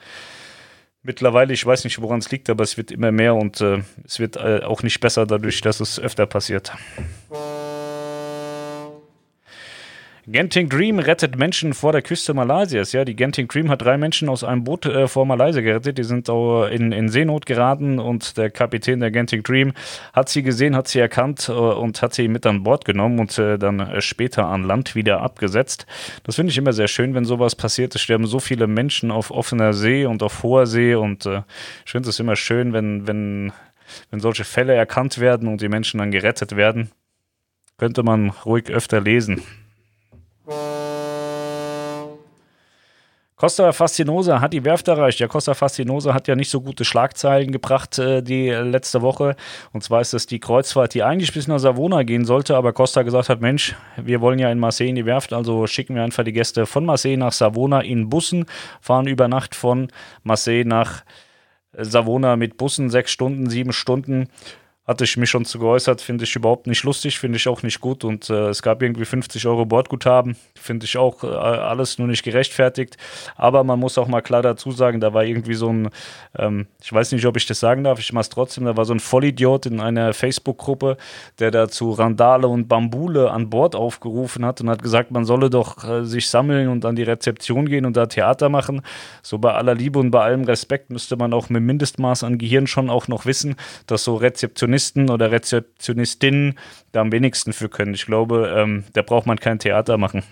mittlerweile, 1.04 1.54
ich 1.54 1.66
weiß 1.66 1.84
nicht, 1.84 2.02
woran 2.02 2.20
es 2.20 2.32
liegt, 2.32 2.50
aber 2.50 2.64
es 2.64 2.78
wird 2.78 2.92
immer 2.92 3.12
mehr 3.12 3.36
und 3.36 3.60
äh, 3.62 3.80
es 4.06 4.20
wird 4.20 4.38
äh, 4.38 4.62
auch 4.64 4.84
nicht 4.84 5.00
besser 5.00 5.26
dadurch, 5.26 5.62
dass 5.62 5.80
es 5.80 6.00
öfter 6.00 6.26
passiert. 6.26 6.74
Genting 10.32 10.70
Dream 10.70 11.00
rettet 11.00 11.40
Menschen 11.40 11.74
vor 11.74 11.92
der 11.92 12.04
Küste 12.04 12.36
Malaysias. 12.36 12.92
Ja, 12.92 13.04
die 13.04 13.16
Genting 13.16 13.48
Dream 13.48 13.68
hat 13.68 13.82
drei 13.82 13.98
Menschen 13.98 14.30
aus 14.30 14.44
einem 14.44 14.64
Boot 14.64 14.86
äh, 14.86 15.08
vor 15.08 15.26
Malaysia 15.26 15.62
gerettet. 15.62 15.98
Die 15.98 16.04
sind 16.04 16.30
in, 16.30 16.92
in 16.92 17.10
Seenot 17.10 17.48
geraten 17.48 17.98
und 17.98 18.38
der 18.38 18.52
Kapitän 18.52 19.00
der 19.00 19.10
Genting 19.10 19.42
Dream 19.42 19.74
hat 20.14 20.30
sie 20.30 20.44
gesehen, 20.44 20.76
hat 20.76 20.88
sie 20.88 21.00
erkannt 21.00 21.50
äh, 21.50 21.54
und 21.54 22.04
hat 22.04 22.14
sie 22.14 22.28
mit 22.28 22.46
an 22.46 22.62
Bord 22.62 22.86
genommen 22.86 23.18
und 23.18 23.40
äh, 23.40 23.58
dann 23.58 23.80
äh, 23.80 24.02
später 24.02 24.46
an 24.46 24.64
Land 24.64 24.94
wieder 24.94 25.22
abgesetzt. 25.22 25.88
Das 26.22 26.36
finde 26.36 26.52
ich 26.52 26.60
immer 26.60 26.74
sehr 26.74 26.88
schön, 26.88 27.16
wenn 27.16 27.26
sowas 27.26 27.56
passiert. 27.56 27.96
Es 27.96 28.02
sterben 28.02 28.28
so 28.28 28.40
viele 28.40 28.68
Menschen 28.68 29.10
auf 29.10 29.32
offener 29.32 29.74
See 29.74 30.06
und 30.06 30.22
auf 30.22 30.44
hoher 30.44 30.68
See 30.68 30.94
und 30.94 31.26
äh, 31.26 31.42
ich 31.86 31.92
finde 31.92 32.10
es 32.10 32.20
immer 32.20 32.36
schön, 32.36 32.72
wenn, 32.72 33.08
wenn, 33.08 33.52
wenn 34.12 34.20
solche 34.20 34.44
Fälle 34.44 34.76
erkannt 34.76 35.18
werden 35.18 35.48
und 35.48 35.62
die 35.62 35.70
Menschen 35.70 35.98
dann 35.98 36.12
gerettet 36.12 36.56
werden. 36.56 36.92
Könnte 37.80 38.04
man 38.04 38.30
ruhig 38.46 38.70
öfter 38.70 39.02
lesen. 39.02 39.42
Costa 43.40 43.72
Fascinosa 43.72 44.42
hat 44.42 44.52
die 44.52 44.66
Werft 44.66 44.90
erreicht. 44.90 45.22
Ja, 45.22 45.30
Costa 45.30 45.54
Fascinosa 45.54 46.14
hat 46.14 46.28
ja 46.28 46.36
nicht 46.36 46.50
so 46.50 46.60
gute 46.60 46.84
Schlagzeilen 46.84 47.54
gebracht 47.54 47.98
äh, 47.98 48.22
die 48.22 48.50
letzte 48.50 49.02
Woche. 49.02 49.38
Und 49.72 49.82
zwar 49.82 50.02
ist 50.02 50.14
es 50.14 50.26
die 50.26 50.42
Kreuzfahrt, 50.42 50.94
die 50.94 51.04
eigentlich 51.04 51.34
bis 51.34 51.48
nach 51.48 51.58
Savona 51.58 52.04
gehen 52.04 52.26
sollte, 52.26 52.58
aber 52.58 52.74
Costa 52.74 53.02
gesagt 53.04 53.30
hat, 53.30 53.40
Mensch, 53.40 53.78
wir 53.96 54.20
wollen 54.20 54.40
ja 54.40 54.52
in 54.52 54.60
Marseille 54.60 54.90
in 54.90 54.96
die 54.96 55.06
Werft, 55.06 55.32
also 55.32 55.68
schicken 55.68 55.96
wir 55.96 56.04
einfach 56.04 56.26
die 56.26 56.34
Gäste 56.34 56.66
von 56.66 56.84
Marseille 56.84 57.16
nach 57.16 57.32
Savona 57.32 57.80
in 57.80 58.10
Bussen, 58.10 58.46
fahren 58.82 59.08
über 59.08 59.30
Nacht 59.30 59.56
von 59.56 59.88
Marseille 60.24 60.66
nach 60.66 61.06
Savona 61.72 62.36
mit 62.36 62.58
Bussen, 62.58 62.90
sechs 62.90 63.12
Stunden, 63.12 63.50
sieben 63.50 63.72
Stunden 63.72 64.28
hatte 64.90 65.04
ich 65.04 65.18
mich 65.18 65.30
schon 65.30 65.46
zu 65.46 65.60
geäußert, 65.60 66.02
finde 66.02 66.24
ich 66.24 66.36
überhaupt 66.36 66.66
nicht 66.66 66.82
lustig, 66.82 67.20
finde 67.20 67.38
ich 67.38 67.48
auch 67.48 67.62
nicht 67.62 67.80
gut 67.80 68.04
und 68.04 68.28
äh, 68.32 68.48
es 68.48 68.64
gab 68.64 68.82
irgendwie 68.82 69.06
50 69.06 69.46
Euro 69.46 69.64
Bordguthaben, 69.64 70.36
finde 70.56 70.88
ich 70.88 70.98
auch 70.98 71.24
äh, 71.24 71.28
alles 71.28 72.00
nur 72.00 72.08
nicht 72.08 72.24
gerechtfertigt, 72.24 72.98
aber 73.36 73.64
man 73.64 73.80
muss 73.80 74.00
auch 74.00 74.08
mal 74.08 74.22
klar 74.22 74.42
dazu 74.42 74.72
sagen, 74.72 75.00
da 75.00 75.14
war 75.14 75.24
irgendwie 75.24 75.54
so 75.54 75.70
ein, 75.70 75.90
ähm, 76.36 76.66
ich 76.82 76.92
weiß 76.92 77.12
nicht, 77.12 77.24
ob 77.28 77.38
ich 77.38 77.46
das 77.46 77.60
sagen 77.60 77.84
darf, 77.84 78.00
ich 78.00 78.14
mache 78.14 78.24
es 78.24 78.30
trotzdem, 78.30 78.66
da 78.66 78.78
war 78.78 78.86
so 78.86 78.96
ein 78.96 79.00
Vollidiot 79.00 79.68
in 79.68 79.80
einer 79.80 80.12
Facebook-Gruppe, 80.12 80.98
der 81.38 81.52
da 81.52 81.70
zu 81.70 81.92
Randale 81.92 82.48
und 82.48 82.68
Bambule 82.68 83.30
an 83.30 83.52
Bord 83.52 83.76
aufgerufen 83.76 84.44
hat 84.44 84.60
und 84.60 84.72
hat 84.72 84.82
gesagt, 84.82 85.12
man 85.12 85.24
solle 85.24 85.52
doch 85.52 85.84
äh, 85.88 86.04
sich 86.04 86.28
sammeln 86.28 86.68
und 86.68 86.84
an 86.84 86.96
die 86.96 87.04
Rezeption 87.04 87.68
gehen 87.68 87.86
und 87.86 87.96
da 87.96 88.08
Theater 88.08 88.50
machen. 88.50 88.82
So 89.22 89.38
bei 89.38 89.54
aller 89.54 89.76
Liebe 89.76 90.00
und 90.00 90.10
bei 90.10 90.24
allem 90.24 90.46
Respekt 90.46 90.90
müsste 90.90 91.16
man 91.16 91.32
auch 91.32 91.50
mit 91.50 91.62
Mindestmaß 91.62 92.24
an 92.24 92.40
Gehirn 92.40 92.66
schon 92.66 92.90
auch 92.90 93.08
noch 93.08 93.28
wissen, 93.28 93.56
dass 93.86 94.04
so 94.04 94.16
Rezeptionisten 94.16 94.79
Rezeptionisten 94.80 95.10
oder 95.10 95.32
Rezeptionistinnen 95.32 96.58
da 96.92 97.02
am 97.02 97.12
wenigsten 97.12 97.54
für 97.54 97.70
können. 97.70 97.94
Ich 97.94 98.06
glaube, 98.06 98.54
ähm, 98.56 98.86
da 98.94 99.02
braucht 99.02 99.26
man 99.26 99.38
kein 99.40 99.60
Theater 99.60 99.98
machen. 99.98 100.24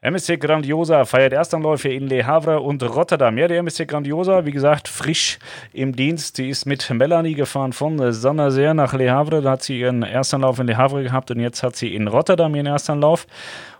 MSC 0.00 0.36
Grandiosa 0.36 1.06
feiert 1.06 1.32
Erstanläufe 1.32 1.88
in 1.88 2.08
Le 2.08 2.26
Havre 2.26 2.60
und 2.60 2.82
Rotterdam. 2.82 3.38
Ja, 3.38 3.48
die 3.48 3.54
MSC 3.54 3.86
Grandiosa, 3.86 4.44
wie 4.44 4.50
gesagt, 4.50 4.86
frisch 4.86 5.38
im 5.72 5.96
Dienst. 5.96 6.36
Sie 6.36 6.50
ist 6.50 6.66
mit 6.66 6.88
Melanie 6.90 7.34
gefahren 7.34 7.72
von 7.72 8.12
Saint-Nazaire 8.12 8.74
nach 8.74 8.92
Le 8.92 9.10
Havre. 9.10 9.40
Da 9.40 9.52
hat 9.52 9.62
sie 9.62 9.80
ihren 9.80 10.02
Erstanlauf 10.02 10.58
in 10.58 10.66
Le 10.66 10.76
Havre 10.76 11.02
gehabt 11.02 11.30
und 11.30 11.40
jetzt 11.40 11.62
hat 11.62 11.74
sie 11.74 11.94
in 11.94 12.06
Rotterdam 12.06 12.54
ihren 12.54 12.66
Erstanlauf. 12.66 13.26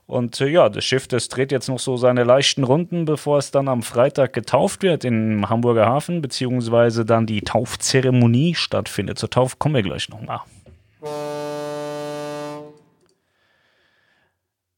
Und 0.06 0.40
äh, 0.40 0.48
ja, 0.48 0.68
das 0.68 0.84
Schiff, 0.84 1.08
das 1.08 1.28
dreht 1.28 1.50
jetzt 1.50 1.68
noch 1.68 1.78
so 1.78 1.96
seine 1.96 2.24
leichten 2.24 2.64
Runden, 2.64 3.04
bevor 3.04 3.38
es 3.38 3.50
dann 3.50 3.68
am 3.68 3.82
Freitag 3.82 4.32
getauft 4.32 4.82
wird 4.82 5.04
im 5.04 5.48
Hamburger 5.48 5.86
Hafen, 5.86 6.20
beziehungsweise 6.20 7.04
dann 7.04 7.26
die 7.26 7.40
Taufzeremonie 7.40 8.54
stattfindet. 8.54 9.18
Zur 9.18 9.30
Taufe 9.30 9.56
kommen 9.58 9.76
wir 9.76 9.82
gleich 9.82 10.08
nochmal. 10.08 10.40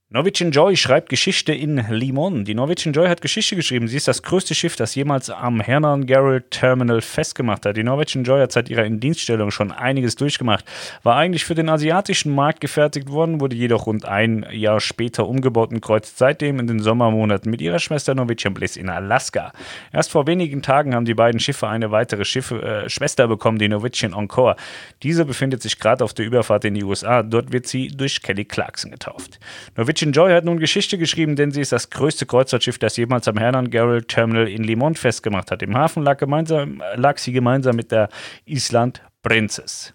Norwegian 0.08 0.52
Joy 0.52 0.76
schreibt 0.76 1.08
Geschichte 1.08 1.52
in 1.52 1.84
Limon. 1.90 2.44
Die 2.44 2.54
Norwegian 2.54 2.92
Joy 2.92 3.08
hat 3.08 3.22
Geschichte 3.22 3.56
geschrieben. 3.56 3.88
Sie 3.88 3.96
ist 3.96 4.06
das 4.06 4.22
größte 4.22 4.54
Schiff, 4.54 4.76
das 4.76 4.94
jemals 4.94 5.30
am 5.30 5.60
Hernan 5.60 6.06
Terminal 6.48 7.00
festgemacht 7.00 7.66
hat. 7.66 7.76
Die 7.76 7.82
Norwegian 7.82 8.22
Joy 8.22 8.40
hat 8.40 8.52
seit 8.52 8.68
ihrer 8.68 8.84
Indienststellung 8.84 9.50
schon 9.50 9.72
einiges 9.72 10.14
durchgemacht. 10.14 10.64
War 11.02 11.16
eigentlich 11.16 11.44
für 11.44 11.56
den 11.56 11.68
asiatischen 11.68 12.32
Markt 12.32 12.60
gefertigt 12.60 13.10
worden, 13.10 13.40
wurde 13.40 13.56
jedoch 13.56 13.88
rund 13.88 14.04
ein 14.04 14.46
Jahr 14.52 14.78
später 14.78 15.26
umgebaut 15.26 15.72
und 15.72 15.80
kreuzt 15.80 16.18
seitdem 16.18 16.60
in 16.60 16.68
den 16.68 16.78
Sommermonaten 16.78 17.50
mit 17.50 17.60
ihrer 17.60 17.80
Schwester 17.80 18.14
Norwegian 18.14 18.54
Bliss 18.54 18.76
in 18.76 18.88
Alaska. 18.88 19.50
Erst 19.92 20.12
vor 20.12 20.28
wenigen 20.28 20.62
Tagen 20.62 20.94
haben 20.94 21.04
die 21.04 21.14
beiden 21.14 21.40
Schiffe 21.40 21.66
eine 21.66 21.90
weitere 21.90 22.24
Schiffe, 22.24 22.62
äh, 22.62 22.88
Schwester 22.88 23.26
bekommen, 23.26 23.58
die 23.58 23.66
Norwegian 23.66 24.12
Encore. 24.12 24.54
Diese 25.02 25.24
befindet 25.24 25.62
sich 25.62 25.80
gerade 25.80 26.04
auf 26.04 26.14
der 26.14 26.26
Überfahrt 26.26 26.64
in 26.64 26.74
die 26.74 26.84
USA. 26.84 27.24
Dort 27.24 27.52
wird 27.52 27.66
sie 27.66 27.88
durch 27.88 28.22
Kelly 28.22 28.44
Clarkson 28.44 28.92
getauft. 28.92 29.40
Norwegian 29.74 29.95
Norwegian 29.96 30.12
Joy 30.12 30.32
hat 30.32 30.44
nun 30.44 30.58
Geschichte 30.58 30.98
geschrieben, 30.98 31.36
denn 31.36 31.52
sie 31.52 31.62
ist 31.62 31.72
das 31.72 31.88
größte 31.88 32.26
Kreuzfahrtschiff, 32.26 32.78
das 32.78 32.98
jemals 32.98 33.28
am 33.28 33.38
Hernan 33.38 33.70
Garrett 33.70 34.08
Terminal 34.08 34.46
in 34.46 34.62
Limont 34.62 34.98
festgemacht 34.98 35.50
hat. 35.50 35.62
Im 35.62 35.74
Hafen 35.74 36.02
lag, 36.02 36.18
gemeinsam, 36.18 36.82
lag 36.96 37.16
sie 37.16 37.32
gemeinsam 37.32 37.76
mit 37.76 37.92
der 37.92 38.10
Island 38.44 39.00
Princess. 39.22 39.94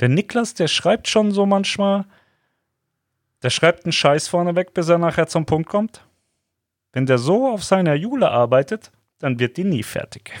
Der 0.00 0.08
Niklas, 0.08 0.54
der 0.54 0.68
schreibt 0.68 1.06
schon 1.06 1.32
so 1.32 1.44
manchmal, 1.44 2.06
der 3.42 3.50
schreibt 3.50 3.84
einen 3.84 3.92
Scheiß 3.92 4.26
vorneweg, 4.26 4.72
bis 4.72 4.88
er 4.88 4.96
nachher 4.96 5.26
zum 5.26 5.44
Punkt 5.44 5.68
kommt. 5.68 6.02
Wenn 6.94 7.04
der 7.04 7.18
so 7.18 7.46
auf 7.46 7.62
seiner 7.62 7.94
Jule 7.94 8.30
arbeitet, 8.30 8.90
dann 9.18 9.38
wird 9.38 9.58
die 9.58 9.64
nie 9.64 9.82
fertig. 9.82 10.32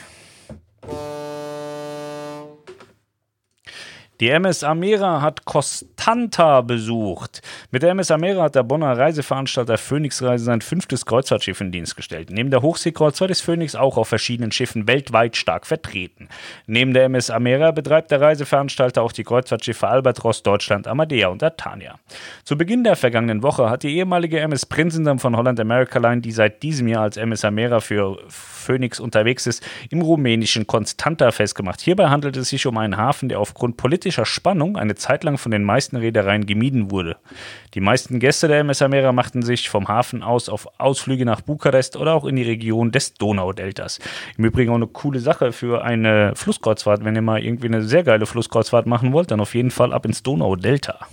Die 4.20 4.30
MS 4.30 4.64
Amera 4.64 5.20
hat 5.20 5.44
Constanta 6.02 6.62
besucht. 6.62 7.42
Mit 7.70 7.84
der 7.84 7.90
MS 7.90 8.10
Amera 8.10 8.42
hat 8.42 8.56
der 8.56 8.64
Bonner 8.64 8.98
Reiseveranstalter 8.98 9.78
Phoenix 9.78 10.20
Reise 10.20 10.46
sein 10.46 10.60
fünftes 10.60 11.06
Kreuzfahrtschiff 11.06 11.60
in 11.60 11.70
Dienst 11.70 11.94
gestellt. 11.94 12.30
Neben 12.30 12.50
der 12.50 12.60
Hochseekreuzfahrt 12.60 13.30
ist 13.30 13.42
Phoenix 13.42 13.76
auch 13.76 13.96
auf 13.96 14.08
verschiedenen 14.08 14.50
Schiffen 14.50 14.88
weltweit 14.88 15.36
stark 15.36 15.64
vertreten. 15.64 16.28
Neben 16.66 16.92
der 16.92 17.04
MS 17.04 17.30
Amera 17.30 17.70
betreibt 17.70 18.10
der 18.10 18.20
Reiseveranstalter 18.20 19.00
auch 19.00 19.12
die 19.12 19.22
Kreuzfahrtschiffe 19.22 19.86
Albatros, 19.86 20.42
Deutschland, 20.42 20.88
Amadea 20.88 21.28
und 21.28 21.40
Atania. 21.40 21.94
Zu 22.42 22.58
Beginn 22.58 22.82
der 22.82 22.96
vergangenen 22.96 23.44
Woche 23.44 23.70
hat 23.70 23.84
die 23.84 23.96
ehemalige 23.96 24.40
MS 24.40 24.66
Prinsendam 24.66 25.20
von 25.20 25.36
Holland 25.36 25.60
America 25.60 26.00
Line, 26.00 26.20
die 26.20 26.32
seit 26.32 26.64
diesem 26.64 26.88
Jahr 26.88 27.02
als 27.02 27.16
MS 27.16 27.44
Amera 27.44 27.78
für 27.78 28.18
Phoenix 28.28 28.98
unterwegs 28.98 29.46
ist, 29.46 29.64
im 29.90 30.02
rumänischen 30.02 30.66
Constanta 30.66 31.30
festgemacht. 31.30 31.80
Hierbei 31.80 32.08
handelt 32.08 32.36
es 32.36 32.48
sich 32.48 32.66
um 32.66 32.76
einen 32.76 32.96
Hafen, 32.96 33.28
der 33.28 33.38
aufgrund 33.38 33.76
politischer 33.76 34.24
Spannung 34.24 34.76
eine 34.76 34.96
Zeit 34.96 35.22
lang 35.22 35.38
von 35.38 35.52
den 35.52 35.62
meisten 35.62 35.91
Reedereien 35.96 36.46
gemieden 36.46 36.90
wurde. 36.90 37.16
Die 37.74 37.80
meisten 37.80 38.18
Gäste 38.18 38.48
der 38.48 38.60
MS 38.60 38.82
Amera 38.82 39.12
machten 39.12 39.42
sich 39.42 39.68
vom 39.68 39.88
Hafen 39.88 40.22
aus 40.22 40.48
auf 40.48 40.68
Ausflüge 40.78 41.24
nach 41.24 41.40
Bukarest 41.40 41.96
oder 41.96 42.14
auch 42.14 42.24
in 42.24 42.36
die 42.36 42.42
Region 42.42 42.90
des 42.90 43.14
Donaudeltas. 43.14 43.98
Im 44.36 44.44
Übrigen 44.44 44.70
auch 44.70 44.76
eine 44.76 44.86
coole 44.86 45.20
Sache 45.20 45.52
für 45.52 45.84
eine 45.84 46.32
Flusskreuzfahrt. 46.34 47.04
Wenn 47.04 47.16
ihr 47.16 47.22
mal 47.22 47.42
irgendwie 47.42 47.66
eine 47.66 47.82
sehr 47.82 48.04
geile 48.04 48.26
Flusskreuzfahrt 48.26 48.86
machen 48.86 49.12
wollt, 49.12 49.30
dann 49.30 49.40
auf 49.40 49.54
jeden 49.54 49.70
Fall 49.70 49.92
ab 49.92 50.06
ins 50.06 50.22
Donaudelta. 50.22 51.06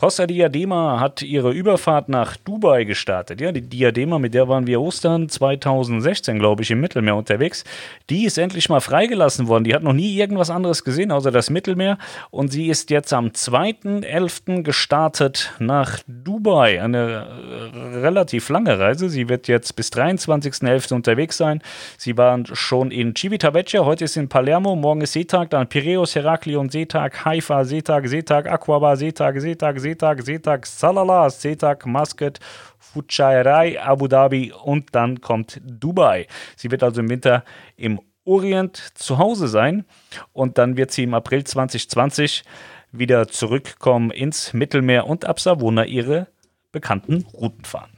Costa 0.00 0.26
Diadema 0.26 0.98
hat 0.98 1.20
ihre 1.20 1.50
Überfahrt 1.50 2.08
nach 2.08 2.38
Dubai 2.38 2.84
gestartet. 2.84 3.38
Ja, 3.38 3.52
die 3.52 3.60
Diadema, 3.60 4.18
mit 4.18 4.32
der 4.32 4.48
waren 4.48 4.66
wir 4.66 4.80
Ostern 4.80 5.28
2016, 5.28 6.38
glaube 6.38 6.62
ich, 6.62 6.70
im 6.70 6.80
Mittelmeer 6.80 7.16
unterwegs. 7.16 7.64
Die 8.08 8.24
ist 8.24 8.38
endlich 8.38 8.70
mal 8.70 8.80
freigelassen 8.80 9.46
worden. 9.46 9.64
Die 9.64 9.74
hat 9.74 9.82
noch 9.82 9.92
nie 9.92 10.16
irgendwas 10.16 10.48
anderes 10.48 10.84
gesehen, 10.84 11.12
außer 11.12 11.30
das 11.30 11.50
Mittelmeer. 11.50 11.98
Und 12.30 12.50
sie 12.50 12.68
ist 12.68 12.88
jetzt 12.88 13.12
am 13.12 13.26
2.11. 13.26 14.62
gestartet 14.62 15.52
nach 15.58 15.98
Dubai. 16.06 16.82
Eine 16.82 17.26
äh, 17.74 17.98
relativ 17.98 18.48
lange 18.48 18.78
Reise. 18.78 19.10
Sie 19.10 19.28
wird 19.28 19.48
jetzt 19.48 19.76
bis 19.76 19.90
23.11. 19.92 20.94
unterwegs 20.94 21.36
sein. 21.36 21.60
Sie 21.98 22.16
waren 22.16 22.46
schon 22.46 22.90
in 22.90 23.14
Civitavecchia, 23.14 23.84
heute 23.84 24.06
ist 24.06 24.16
in 24.16 24.30
Palermo, 24.30 24.76
morgen 24.76 25.02
ist 25.02 25.12
Seetag, 25.12 25.50
dann 25.50 25.68
Piraeus, 25.68 26.14
Heraklion, 26.14 26.70
Seetag, 26.70 27.22
Haifa, 27.26 27.66
Seetag, 27.66 28.08
Seetag, 28.08 28.50
Aquaba, 28.50 28.96
Seetag, 28.96 29.38
Seetag, 29.42 29.78
Seetag. 29.78 29.89
Seetag, 29.90 30.22
Seetag, 30.22 30.66
Salala, 30.66 31.28
Seetag, 31.30 31.84
Muscat, 31.84 32.38
Fujairah, 32.78 33.82
Abu 33.82 34.06
Dhabi 34.06 34.52
und 34.52 34.94
dann 34.94 35.20
kommt 35.20 35.60
Dubai. 35.64 36.28
Sie 36.56 36.70
wird 36.70 36.84
also 36.84 37.00
im 37.00 37.08
Winter 37.08 37.44
im 37.76 38.00
Orient 38.24 38.76
zu 38.94 39.18
Hause 39.18 39.48
sein 39.48 39.84
und 40.32 40.58
dann 40.58 40.76
wird 40.76 40.92
sie 40.92 41.02
im 41.02 41.14
April 41.14 41.42
2020 41.42 42.44
wieder 42.92 43.26
zurückkommen 43.26 44.12
ins 44.12 44.52
Mittelmeer 44.52 45.08
und 45.08 45.24
ab 45.24 45.40
Savona 45.40 45.84
ihre 45.84 46.28
bekannten 46.70 47.26
Routen 47.34 47.64
fahren. 47.64 47.90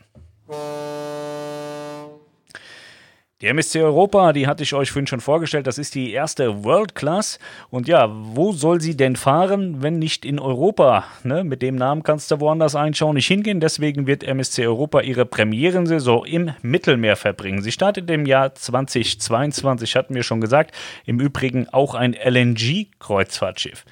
Die 3.43 3.49
MSC 3.49 3.83
Europa, 3.83 4.33
die 4.33 4.47
hatte 4.47 4.63
ich 4.63 4.73
euch 4.73 4.93
vorhin 4.93 5.09
schon 5.09 5.21
vorgestellt, 5.21 5.67
das 5.67 5.77
ist 5.77 5.97
die 5.97 6.13
erste 6.13 6.63
World 6.63 6.95
Class. 6.95 7.41
Und 7.71 7.89
ja, 7.89 8.09
wo 8.09 8.53
soll 8.53 8.81
sie 8.81 8.97
denn 8.97 9.17
fahren, 9.17 9.83
wenn 9.83 9.99
nicht 9.99 10.25
in 10.25 10.39
Europa? 10.39 11.07
Ne? 11.25 11.43
Mit 11.43 11.61
dem 11.61 11.75
Namen 11.75 12.05
kannst 12.05 12.31
du 12.31 12.39
woanders 12.39 12.77
einschauen, 12.77 13.17
nicht 13.17 13.27
hingehen. 13.27 13.59
Deswegen 13.59 14.07
wird 14.07 14.23
MSC 14.23 14.65
Europa 14.65 15.01
ihre 15.01 15.27
Premierensaison 15.27 16.25
im 16.25 16.53
Mittelmeer 16.63 17.17
verbringen. 17.17 17.63
Sie 17.63 17.73
startet 17.73 18.09
im 18.11 18.27
Jahr 18.27 18.55
2022, 18.55 19.97
hatten 19.97 20.15
wir 20.15 20.23
schon 20.23 20.41
gesagt. 20.41 20.73
Im 21.05 21.19
Übrigen 21.19 21.69
auch 21.69 21.97
ein 21.97 22.15
LNG-Kreuzfahrtschiff. 22.15 23.85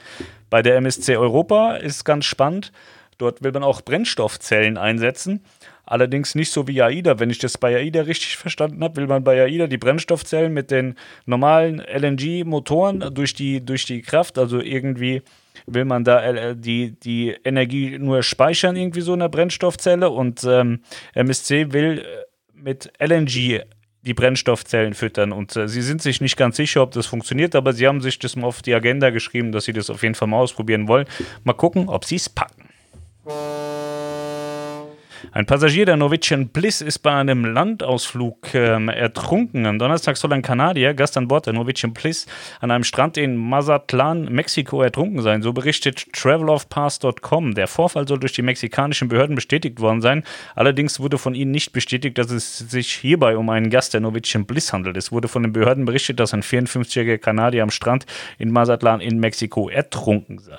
Bei 0.48 0.62
der 0.62 0.76
MSC 0.76 1.16
Europa 1.16 1.74
ist 1.74 2.04
ganz 2.04 2.24
spannend. 2.24 2.70
Dort 3.18 3.42
will 3.42 3.52
man 3.52 3.64
auch 3.64 3.82
Brennstoffzellen 3.82 4.78
einsetzen. 4.78 5.44
Allerdings 5.90 6.36
nicht 6.36 6.52
so 6.52 6.68
wie 6.68 6.80
AIDA. 6.82 7.18
Wenn 7.18 7.30
ich 7.30 7.40
das 7.40 7.58
bei 7.58 7.74
AIDA 7.74 8.02
richtig 8.02 8.36
verstanden 8.36 8.84
habe, 8.84 8.94
will 8.94 9.08
man 9.08 9.24
bei 9.24 9.42
AIDA 9.42 9.66
die 9.66 9.76
Brennstoffzellen 9.76 10.54
mit 10.54 10.70
den 10.70 10.94
normalen 11.26 11.80
LNG-Motoren 11.80 13.12
durch 13.12 13.34
die, 13.34 13.60
durch 13.60 13.86
die 13.86 14.00
Kraft, 14.00 14.38
also 14.38 14.60
irgendwie 14.60 15.22
will 15.66 15.84
man 15.84 16.04
da 16.04 16.22
äh, 16.22 16.54
die, 16.54 16.92
die 16.92 17.34
Energie 17.42 17.98
nur 17.98 18.22
speichern, 18.22 18.76
irgendwie 18.76 19.00
so 19.00 19.14
in 19.14 19.18
der 19.18 19.30
Brennstoffzelle. 19.30 20.10
Und 20.10 20.44
ähm, 20.44 20.82
MSC 21.14 21.72
will 21.72 21.98
äh, 21.98 22.04
mit 22.54 22.92
LNG 23.00 23.62
die 24.02 24.14
Brennstoffzellen 24.14 24.94
füttern. 24.94 25.32
Und 25.32 25.56
äh, 25.56 25.66
sie 25.66 25.82
sind 25.82 26.02
sich 26.02 26.20
nicht 26.20 26.36
ganz 26.36 26.56
sicher, 26.56 26.82
ob 26.82 26.92
das 26.92 27.06
funktioniert, 27.06 27.56
aber 27.56 27.72
sie 27.72 27.88
haben 27.88 28.00
sich 28.00 28.20
das 28.20 28.36
mal 28.36 28.46
auf 28.46 28.62
die 28.62 28.74
Agenda 28.74 29.10
geschrieben, 29.10 29.50
dass 29.50 29.64
sie 29.64 29.72
das 29.72 29.90
auf 29.90 30.04
jeden 30.04 30.14
Fall 30.14 30.28
mal 30.28 30.38
ausprobieren 30.38 30.86
wollen. 30.86 31.06
Mal 31.42 31.54
gucken, 31.54 31.88
ob 31.88 32.04
sie 32.04 32.14
es 32.14 32.28
packen. 32.28 32.68
Ein 35.32 35.46
Passagier 35.46 35.86
der 35.86 35.96
Norwegian 35.96 36.48
Bliss 36.48 36.80
ist 36.80 37.00
bei 37.00 37.12
einem 37.12 37.44
Landausflug 37.44 38.54
ähm, 38.54 38.88
ertrunken. 38.88 39.66
Am 39.66 39.78
Donnerstag 39.78 40.16
soll 40.16 40.32
ein 40.32 40.42
Kanadier, 40.42 40.94
Gast 40.94 41.16
an 41.16 41.28
Bord 41.28 41.46
der 41.46 41.52
Norwegian 41.52 41.92
Bliss, 41.92 42.26
an 42.60 42.70
einem 42.70 42.84
Strand 42.84 43.16
in 43.16 43.36
Mazatlan, 43.36 44.24
Mexiko, 44.24 44.82
ertrunken 44.82 45.22
sein. 45.22 45.42
So 45.42 45.52
berichtet 45.52 46.12
travelofpass.com. 46.12 47.54
Der 47.54 47.68
Vorfall 47.68 48.08
soll 48.08 48.18
durch 48.18 48.32
die 48.32 48.42
mexikanischen 48.42 49.08
Behörden 49.08 49.36
bestätigt 49.36 49.80
worden 49.80 50.00
sein. 50.00 50.24
Allerdings 50.54 51.00
wurde 51.00 51.18
von 51.18 51.34
ihnen 51.34 51.50
nicht 51.50 51.72
bestätigt, 51.72 52.18
dass 52.18 52.30
es 52.30 52.58
sich 52.58 52.92
hierbei 52.92 53.36
um 53.36 53.50
einen 53.50 53.70
Gast 53.70 53.94
der 53.94 54.00
Norwegian 54.00 54.46
Bliss 54.46 54.72
handelt. 54.72 54.96
Es 54.96 55.12
wurde 55.12 55.28
von 55.28 55.42
den 55.42 55.52
Behörden 55.52 55.84
berichtet, 55.84 56.18
dass 56.20 56.34
ein 56.34 56.42
54-jähriger 56.42 57.18
Kanadier 57.18 57.62
am 57.62 57.70
Strand 57.70 58.06
in 58.38 58.50
Mazatlan 58.50 59.00
in 59.00 59.18
Mexiko 59.18 59.68
ertrunken 59.68 60.38
sei. 60.38 60.58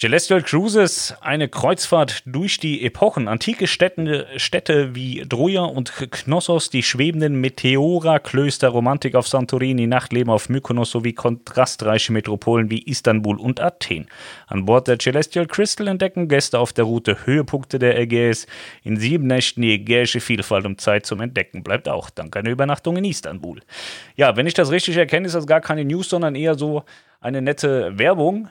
Celestial 0.00 0.40
Cruises, 0.40 1.14
eine 1.20 1.50
Kreuzfahrt 1.50 2.22
durch 2.24 2.56
die 2.56 2.86
Epochen. 2.86 3.28
Antike 3.28 3.66
Städte, 3.66 4.28
Städte 4.36 4.94
wie 4.94 5.20
Troja 5.28 5.64
und 5.64 5.92
Knossos, 5.92 6.70
die 6.70 6.82
schwebenden 6.82 7.38
Meteora-Klöster, 7.42 8.68
Romantik 8.68 9.14
auf 9.14 9.28
Santorini, 9.28 9.86
Nachtleben 9.86 10.32
auf 10.32 10.48
Mykonos 10.48 10.92
sowie 10.92 11.12
kontrastreiche 11.12 12.14
Metropolen 12.14 12.70
wie 12.70 12.80
Istanbul 12.80 13.38
und 13.38 13.60
Athen. 13.60 14.06
An 14.46 14.64
Bord 14.64 14.88
der 14.88 14.98
Celestial 14.98 15.46
Crystal 15.46 15.86
entdecken 15.86 16.28
Gäste 16.28 16.58
auf 16.58 16.72
der 16.72 16.84
Route 16.84 17.26
Höhepunkte 17.26 17.78
der 17.78 17.98
Ägäis. 17.98 18.46
In 18.82 18.96
sieben 18.96 19.26
Nächten 19.26 19.60
die 19.60 19.74
ägäische 19.74 20.20
Vielfalt 20.20 20.64
und 20.64 20.80
Zeit 20.80 21.04
zum 21.04 21.20
Entdecken 21.20 21.62
bleibt 21.62 21.90
auch 21.90 22.08
dank 22.08 22.34
einer 22.38 22.48
Übernachtung 22.48 22.96
in 22.96 23.04
Istanbul. 23.04 23.60
Ja, 24.16 24.34
wenn 24.34 24.46
ich 24.46 24.54
das 24.54 24.70
richtig 24.70 24.96
erkenne, 24.96 25.26
ist 25.26 25.34
das 25.34 25.46
gar 25.46 25.60
keine 25.60 25.84
News, 25.84 26.08
sondern 26.08 26.36
eher 26.36 26.54
so 26.54 26.84
eine 27.20 27.42
nette 27.42 27.98
Werbung 27.98 28.48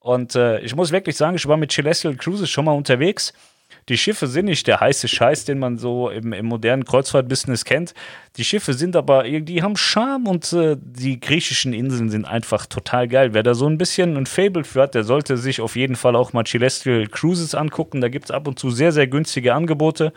und 0.00 0.34
äh, 0.34 0.60
ich 0.60 0.74
muss 0.74 0.92
wirklich 0.92 1.16
sagen, 1.16 1.36
ich 1.36 1.46
war 1.46 1.56
mit 1.56 1.70
Celestial 1.70 2.16
Cruises 2.16 2.50
schon 2.50 2.64
mal 2.64 2.72
unterwegs. 2.72 3.32
Die 3.88 3.98
Schiffe 3.98 4.26
sind 4.26 4.46
nicht 4.46 4.66
der 4.66 4.80
heiße 4.80 5.08
Scheiß, 5.08 5.44
den 5.44 5.58
man 5.58 5.78
so 5.78 6.10
im, 6.10 6.32
im 6.32 6.46
modernen 6.46 6.84
Kreuzfahrtbusiness 6.84 7.64
kennt. 7.64 7.94
Die 8.36 8.44
Schiffe 8.44 8.74
sind 8.74 8.94
aber 8.94 9.26
irgendwie, 9.26 9.62
haben 9.62 9.76
Charme 9.76 10.28
und 10.28 10.52
äh, 10.52 10.76
die 10.80 11.18
griechischen 11.18 11.72
Inseln 11.72 12.08
sind 12.08 12.24
einfach 12.24 12.66
total 12.66 13.08
geil. 13.08 13.34
Wer 13.34 13.42
da 13.42 13.54
so 13.54 13.66
ein 13.66 13.78
bisschen 13.78 14.16
ein 14.16 14.26
Fable 14.26 14.64
für 14.64 14.82
hat, 14.82 14.94
der 14.94 15.04
sollte 15.04 15.36
sich 15.36 15.60
auf 15.60 15.76
jeden 15.76 15.96
Fall 15.96 16.14
auch 16.14 16.32
mal 16.32 16.44
Celestial 16.44 17.06
Cruises 17.08 17.54
angucken. 17.54 18.00
Da 18.00 18.08
gibt 18.08 18.26
es 18.26 18.30
ab 18.30 18.46
und 18.46 18.58
zu 18.58 18.70
sehr, 18.70 18.92
sehr 18.92 19.06
günstige 19.06 19.54
Angebote. 19.54 20.12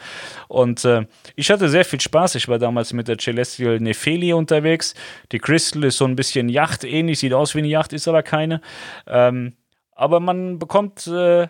Und 0.48 0.86
äh, 0.86 1.06
ich 1.36 1.50
hatte 1.50 1.70
sehr 1.70 1.86
viel 1.86 2.02
Spaß. 2.02 2.36
Ich 2.36 2.48
war 2.48 2.60
damals 2.60 2.94
mit 2.94 3.08
der 3.08 3.18
Celestial 3.18 3.80
Nefeli 3.80 4.34
unterwegs. 4.34 4.94
Die 5.32 5.40
Crystal 5.40 5.84
ist 5.84 5.98
so 5.98 6.06
ein 6.06 6.16
bisschen 6.16 6.50
Yacht 6.50 6.84
ähnlich, 6.84 7.20
sieht 7.20 7.34
aus 7.34 7.56
wie 7.56 7.60
eine 7.60 7.70
Yacht, 7.70 7.94
ist 7.94 8.08
aber 8.08 8.22
keine. 8.24 8.62
Ähm, 9.08 9.54
aber 9.96 10.20
man 10.20 10.60
bekommt, 10.60 11.08
äh, 11.08 11.48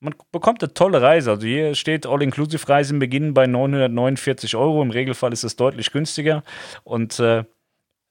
man 0.00 0.14
bekommt 0.32 0.62
eine 0.62 0.74
tolle 0.74 1.02
Reise. 1.02 1.30
Also 1.30 1.46
hier 1.46 1.74
steht 1.74 2.06
All-Inclusive-Reisen 2.06 2.98
beginnen 2.98 3.34
bei 3.34 3.46
949 3.46 4.56
Euro. 4.56 4.82
Im 4.82 4.90
Regelfall 4.90 5.32
ist 5.32 5.44
es 5.44 5.56
deutlich 5.56 5.92
günstiger. 5.92 6.42
Und 6.84 7.18
äh, 7.18 7.44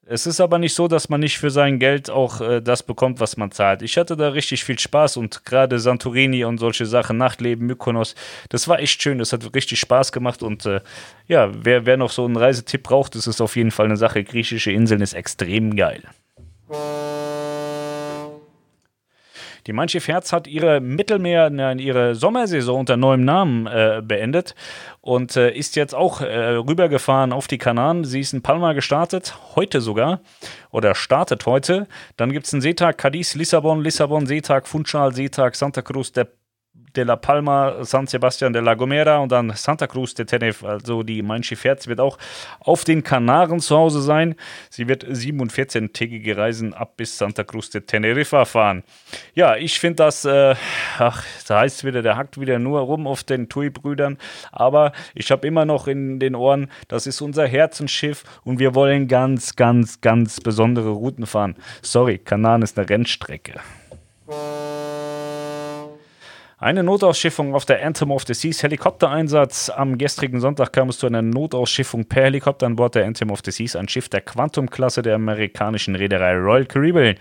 es 0.08 0.28
ist 0.28 0.40
aber 0.40 0.60
nicht 0.60 0.76
so, 0.76 0.88
dass 0.88 1.10
man 1.10 1.20
nicht 1.20 1.40
für 1.40 1.50
sein 1.50 1.80
Geld 1.80 2.12
auch 2.12 2.40
äh, 2.40 2.62
das 2.62 2.84
bekommt, 2.84 3.20
was 3.20 3.38
man 3.38 3.52
zahlt. 3.52 3.82
Ich 3.82 3.98
hatte 3.98 4.16
da 4.16 4.30
richtig 4.30 4.64
viel 4.64 4.78
Spaß 4.78 5.18
und 5.18 5.46
gerade 5.46 5.80
Santorini 5.80 6.46
und 6.46 6.60
solche 6.60 6.86
Sachen, 6.86 7.18
Nachtleben, 7.18 7.66
Mykonos, 7.66 8.14
das 8.50 8.68
war 8.68 8.80
echt 8.80 9.02
schön. 9.02 9.18
Das 9.18 9.34
hat 9.34 9.56
richtig 9.56 9.80
Spaß 9.80 10.12
gemacht 10.12 10.44
und 10.44 10.66
äh, 10.68 10.82
ja, 11.28 11.50
wer, 11.52 11.88
wer 11.88 11.98
noch 11.98 12.12
so 12.12 12.24
einen 12.24 12.38
Reisetipp 12.38 12.84
braucht, 12.84 13.16
das 13.16 13.26
ist 13.26 13.42
auf 13.42 13.56
jeden 13.56 13.72
Fall 13.72 13.88
eine 13.88 13.98
Sache. 13.98 14.24
Griechische 14.24 14.72
Inseln 14.72 15.02
ist 15.02 15.14
extrem 15.14 15.76
geil. 15.76 16.04
Die 19.68 19.74
Mein 19.74 19.90
Schiff 19.90 20.08
Herz 20.08 20.32
hat 20.32 20.46
ihre 20.46 20.80
Mittelmeer, 20.80 21.50
nein, 21.50 21.80
ihre 21.80 22.14
Sommersaison 22.14 22.82
unter 22.82 22.98
neuem 22.98 23.26
Namen 23.26 23.66
äh, 23.66 24.04
beendet 24.04 24.54
und 25.02 25.36
äh, 25.36 25.52
ist 25.52 25.76
jetzt 25.76 25.96
auch 25.96 26.22
äh, 26.22 26.58
rübergefahren 26.58 27.34
auf 27.34 27.48
die 27.48 27.58
Kanaren. 27.58 28.04
Sie 28.04 28.20
ist 28.20 28.34
in 28.34 28.44
Palma 28.44 28.74
gestartet, 28.74 29.36
heute 29.56 29.82
sogar, 29.82 30.22
oder 30.70 30.94
startet 30.94 31.48
heute. 31.48 31.88
Dann 32.16 32.32
gibt 32.32 32.46
es 32.46 32.54
einen 32.54 32.62
Seetag 32.62 33.00
Cadiz, 33.00 33.34
Lissabon, 33.34 33.82
Lissabon, 33.82 34.28
Seetag 34.28 34.68
Funchal, 34.68 35.16
Seetag 35.16 35.56
Santa 35.56 35.82
Cruz 35.82 36.12
de 36.12 36.26
de 36.96 37.04
la 37.04 37.16
Palma, 37.16 37.84
San 37.84 38.08
Sebastian 38.08 38.54
de 38.54 38.62
la 38.62 38.74
Gomera 38.74 39.18
und 39.18 39.32
dann 39.32 39.52
Santa 39.56 39.88
Cruz 39.88 40.14
de 40.14 40.26
Tenerife. 40.26 40.68
Also 40.68 41.04
die 41.04 41.22
Mein 41.22 41.44
Schiff 41.44 41.64
Herz 41.64 41.88
wird 41.88 42.00
auch 42.00 42.18
auf 42.60 42.84
den 42.84 43.04
Kanaren 43.04 43.60
zu 43.60 43.76
Hause 43.76 44.02
sein. 44.02 44.36
Sie 44.70 44.88
wird 44.88 45.06
7 45.08 45.40
und 45.40 45.52
14-tägige 45.52 46.38
Reisen 46.38 46.74
ab 46.74 46.98
bis 46.98 47.18
Santa 47.18 47.44
Cruz 47.44 47.70
de 47.70 47.82
Tenerife 47.82 48.46
fahren. 48.46 48.84
Ja, 49.34 49.56
ich 49.56 49.80
finde 49.80 49.98
das, 49.98 50.26
äh, 50.26 50.56
ach, 50.98 51.24
da 51.48 51.60
heißt 51.62 51.78
es 51.78 51.84
wieder, 51.84 52.02
der 52.02 52.18
hackt 52.18 52.40
wieder 52.40 52.60
nur 52.60 52.82
rum 52.82 53.08
auf 53.08 53.24
den 53.24 53.50
TUI-Brüdern. 53.50 54.18
Aber 54.52 54.92
ich 55.14 55.32
habe 55.32 55.48
immer 55.48 55.66
noch 55.66 55.88
in 55.88 56.20
den 56.20 56.36
Ohren, 56.36 56.70
das 56.88 57.08
ist 57.08 57.22
unser 57.22 57.48
Herzensschiff 57.48 58.24
und 58.44 58.60
wir 58.60 58.76
wollen 58.76 59.08
ganz, 59.08 59.56
ganz, 59.56 60.02
ganz 60.02 60.42
besondere 60.42 60.90
Routen 60.90 61.26
fahren. 61.26 61.56
Sorry, 61.82 62.18
Kanaren 62.18 62.62
ist 62.62 62.78
eine 62.78 62.90
Rennstrecke. 62.90 63.60
Eine 66.66 66.82
Notausschiffung 66.82 67.54
auf 67.54 67.66
der 67.66 67.86
Anthem 67.86 68.10
of 68.10 68.24
the 68.26 68.34
Seas 68.34 68.64
Helikoptereinsatz. 68.64 69.70
Am 69.70 70.00
gestrigen 70.00 70.40
Sonntag 70.40 70.74
kam 70.74 70.90
es 70.90 70.98
zu 70.98 71.06
einer 71.06 71.22
Notausschiffung 71.22 72.06
per 72.06 72.24
Helikopter 72.24 72.66
an 72.66 72.76
Bord 72.76 72.96
der 72.96 73.06
Anthem 73.06 73.30
of 73.30 73.42
the 73.46 73.52
Seas, 73.52 73.76
ein 73.76 73.88
Schiff 73.88 74.10
der 74.10 74.22
Quantum-Klasse 74.22 75.04
der 75.04 75.14
amerikanischen 75.14 75.96
Reederei 75.96 76.36
Royal 76.36 76.66
Caribbean. 76.66 77.18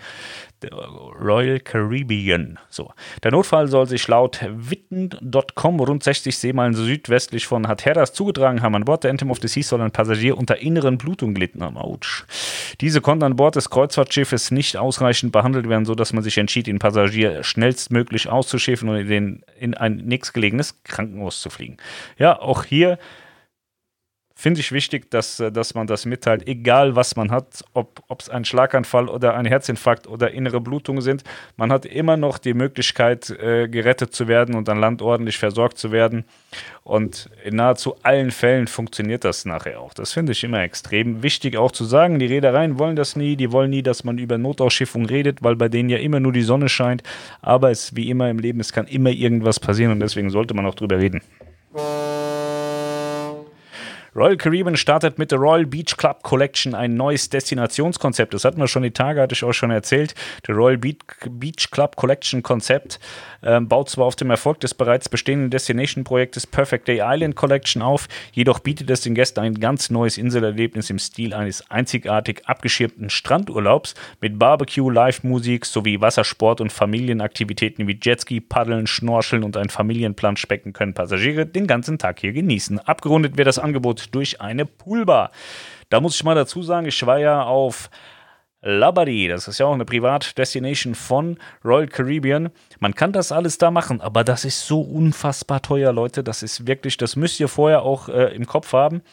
Royal 0.71 1.59
Caribbean. 1.59 2.59
So. 2.69 2.91
Der 3.23 3.31
Notfall 3.31 3.67
soll 3.67 3.87
sich 3.87 4.07
laut 4.07 4.39
witten.com 4.47 5.79
rund 5.79 6.03
60 6.03 6.37
Seemeilen 6.37 6.73
südwestlich 6.73 7.47
von 7.47 7.67
Hatteras 7.67 8.13
zugetragen 8.13 8.61
haben. 8.61 8.75
An 8.75 8.85
Bord 8.85 9.03
der 9.03 9.11
Anthem 9.11 9.31
of 9.31 9.39
the 9.41 9.47
Seas 9.47 9.69
soll 9.69 9.81
ein 9.81 9.91
Passagier 9.91 10.37
unter 10.37 10.57
inneren 10.57 10.97
Blutungen 10.97 11.35
gelitten 11.35 11.63
haben. 11.63 11.77
Autsch. 11.77 12.25
Diese 12.81 13.01
konnten 13.01 13.23
an 13.23 13.35
Bord 13.35 13.55
des 13.55 13.69
Kreuzfahrtschiffes 13.69 14.51
nicht 14.51 14.77
ausreichend 14.77 15.31
behandelt 15.31 15.69
werden, 15.69 15.85
sodass 15.85 16.13
man 16.13 16.23
sich 16.23 16.37
entschied, 16.37 16.67
den 16.67 16.79
Passagier 16.79 17.43
schnellstmöglich 17.43 18.29
auszuschiffen 18.29 18.89
und 18.89 18.97
in, 18.97 19.43
in 19.59 19.73
ein 19.73 19.97
nächstgelegenes 19.97 20.83
Krankenhaus 20.83 21.41
zu 21.41 21.49
fliegen. 21.49 21.77
Ja, 22.17 22.39
auch 22.39 22.63
hier 22.63 22.97
finde 24.35 24.59
ich 24.59 24.71
wichtig, 24.73 25.09
dass, 25.09 25.39
äh, 25.39 25.51
dass 25.51 25.73
man 25.73 25.87
das 25.87 26.05
mitteilt, 26.05 26.47
egal 26.47 26.95
was 26.95 27.15
man 27.15 27.31
hat, 27.31 27.63
ob 27.73 28.01
es 28.19 28.29
ein 28.29 28.45
Schlaganfall 28.45 29.07
oder 29.07 29.33
ein 29.33 29.45
Herzinfarkt 29.45 30.07
oder 30.07 30.31
innere 30.31 30.59
Blutungen 30.59 31.01
sind. 31.01 31.23
Man 31.55 31.71
hat 31.71 31.85
immer 31.85 32.17
noch 32.17 32.37
die 32.37 32.53
Möglichkeit, 32.53 33.29
äh, 33.29 33.67
gerettet 33.69 34.13
zu 34.13 34.27
werden 34.27 34.55
und 34.55 34.67
an 34.67 34.79
Land 34.79 35.01
ordentlich 35.01 35.37
versorgt 35.37 35.77
zu 35.77 35.91
werden. 35.91 36.25
Und 36.83 37.29
in 37.43 37.55
nahezu 37.55 37.95
allen 38.03 38.29
Fällen 38.31 38.67
funktioniert 38.67 39.23
das 39.23 39.45
nachher 39.45 39.79
auch. 39.79 39.93
Das 39.93 40.13
finde 40.13 40.33
ich 40.33 40.43
immer 40.43 40.61
extrem 40.61 41.23
wichtig 41.23 41.57
auch 41.57 41.71
zu 41.71 41.85
sagen. 41.85 42.19
Die 42.19 42.27
Reedereien 42.27 42.77
wollen 42.77 42.95
das 42.95 43.15
nie, 43.15 43.35
die 43.35 43.51
wollen 43.51 43.71
nie, 43.71 43.81
dass 43.81 44.03
man 44.03 44.17
über 44.17 44.37
Notausschiffung 44.37 45.05
redet, 45.05 45.41
weil 45.41 45.55
bei 45.55 45.69
denen 45.69 45.89
ja 45.89 45.97
immer 45.97 46.19
nur 46.19 46.33
die 46.33 46.43
Sonne 46.43 46.69
scheint. 46.69 47.01
Aber 47.41 47.71
es 47.71 47.95
wie 47.95 48.09
immer 48.09 48.29
im 48.29 48.39
Leben, 48.39 48.59
es 48.59 48.73
kann 48.73 48.85
immer 48.87 49.09
irgendwas 49.09 49.59
passieren 49.59 49.93
und 49.93 50.01
deswegen 50.01 50.29
sollte 50.29 50.53
man 50.53 50.65
auch 50.65 50.75
drüber 50.75 50.99
reden. 50.99 51.21
Royal 54.17 54.37
Caribbean 54.37 54.77
startet 54.77 55.19
mit 55.19 55.31
der 55.31 55.39
Royal 55.39 55.65
Beach 55.65 55.97
Club 55.97 56.23
Collection 56.23 56.73
ein 56.73 56.95
neues 56.95 57.29
Destinationskonzept. 57.29 58.33
Das 58.33 58.45
hatten 58.45 58.61
wir 58.61 58.67
schon 58.69 58.83
die 58.83 58.91
Tage, 58.91 59.19
hatte 59.19 59.33
ich 59.33 59.43
euch 59.43 59.57
schon 59.57 59.71
erzählt. 59.71 60.15
Der 60.47 60.55
Royal 60.55 60.77
Beach 60.77 61.69
Club 61.69 61.97
Collection 61.97 62.41
Konzept 62.41 63.01
äh, 63.41 63.59
baut 63.59 63.89
zwar 63.89 64.05
auf 64.05 64.15
dem 64.15 64.29
Erfolg 64.29 64.61
des 64.61 64.73
bereits 64.73 65.09
bestehenden 65.09 65.49
Destination-Projektes 65.49 66.47
Perfect 66.47 66.87
Day 66.87 67.01
Island 67.03 67.35
Collection 67.35 67.81
auf, 67.81 68.07
jedoch 68.31 68.59
bietet 68.59 68.89
es 68.89 69.01
den 69.01 69.15
Gästen 69.15 69.41
ein 69.41 69.55
ganz 69.55 69.89
neues 69.89 70.17
Inselerlebnis 70.17 70.89
im 70.89 70.97
Stil 70.97 71.33
eines 71.33 71.69
einzigartig 71.69 72.43
abgeschirmten 72.45 73.09
Strandurlaubs 73.09 73.95
mit 74.21 74.39
Barbecue, 74.39 74.89
Live-Musik 74.89 75.65
sowie 75.65 75.99
Wassersport 75.99 76.61
und 76.61 76.71
Familienaktivitäten 76.71 77.85
wie 77.85 77.99
Jetski, 78.01 78.39
Paddeln, 78.39 78.87
Schnorcheln 78.87 79.43
und 79.43 79.57
ein 79.57 79.67
Familienplanschbecken 79.67 80.71
können 80.71 80.93
Passagiere 80.93 81.45
den 81.45 81.67
ganzen 81.67 81.97
Tag 81.97 82.21
hier 82.21 82.31
genießen. 82.31 82.79
Abgerundet 82.79 83.35
wird 83.35 83.47
das 83.47 83.59
Angebot 83.59 84.04
durch 84.11 84.41
eine 84.41 84.65
Poolbar. 84.65 85.31
Da 85.89 86.01
muss 86.01 86.15
ich 86.15 86.23
mal 86.23 86.35
dazu 86.35 86.61
sagen, 86.61 86.87
ich 86.87 87.05
war 87.05 87.19
ja 87.19 87.43
auf 87.43 87.89
Labadee, 88.61 89.27
das 89.27 89.47
ist 89.47 89.59
ja 89.59 89.67
auch 89.67 89.73
eine 89.73 89.85
Privatdestination 89.85 90.95
von 90.95 91.37
Royal 91.63 91.87
Caribbean. 91.87 92.49
Man 92.79 92.95
kann 92.95 93.11
das 93.11 93.31
alles 93.31 93.59
da 93.59 93.69
machen, 93.69 94.01
aber 94.01 94.23
das 94.23 94.43
ist 94.43 94.65
so 94.65 94.81
unfassbar 94.81 95.61
teuer, 95.61 95.93
Leute. 95.93 96.23
Das 96.23 96.41
ist 96.41 96.65
wirklich, 96.65 96.97
das 96.97 97.15
müsst 97.15 97.39
ihr 97.39 97.47
vorher 97.47 97.83
auch 97.83 98.09
äh, 98.09 98.33
im 98.35 98.47
Kopf 98.47 98.73
haben. 98.73 99.03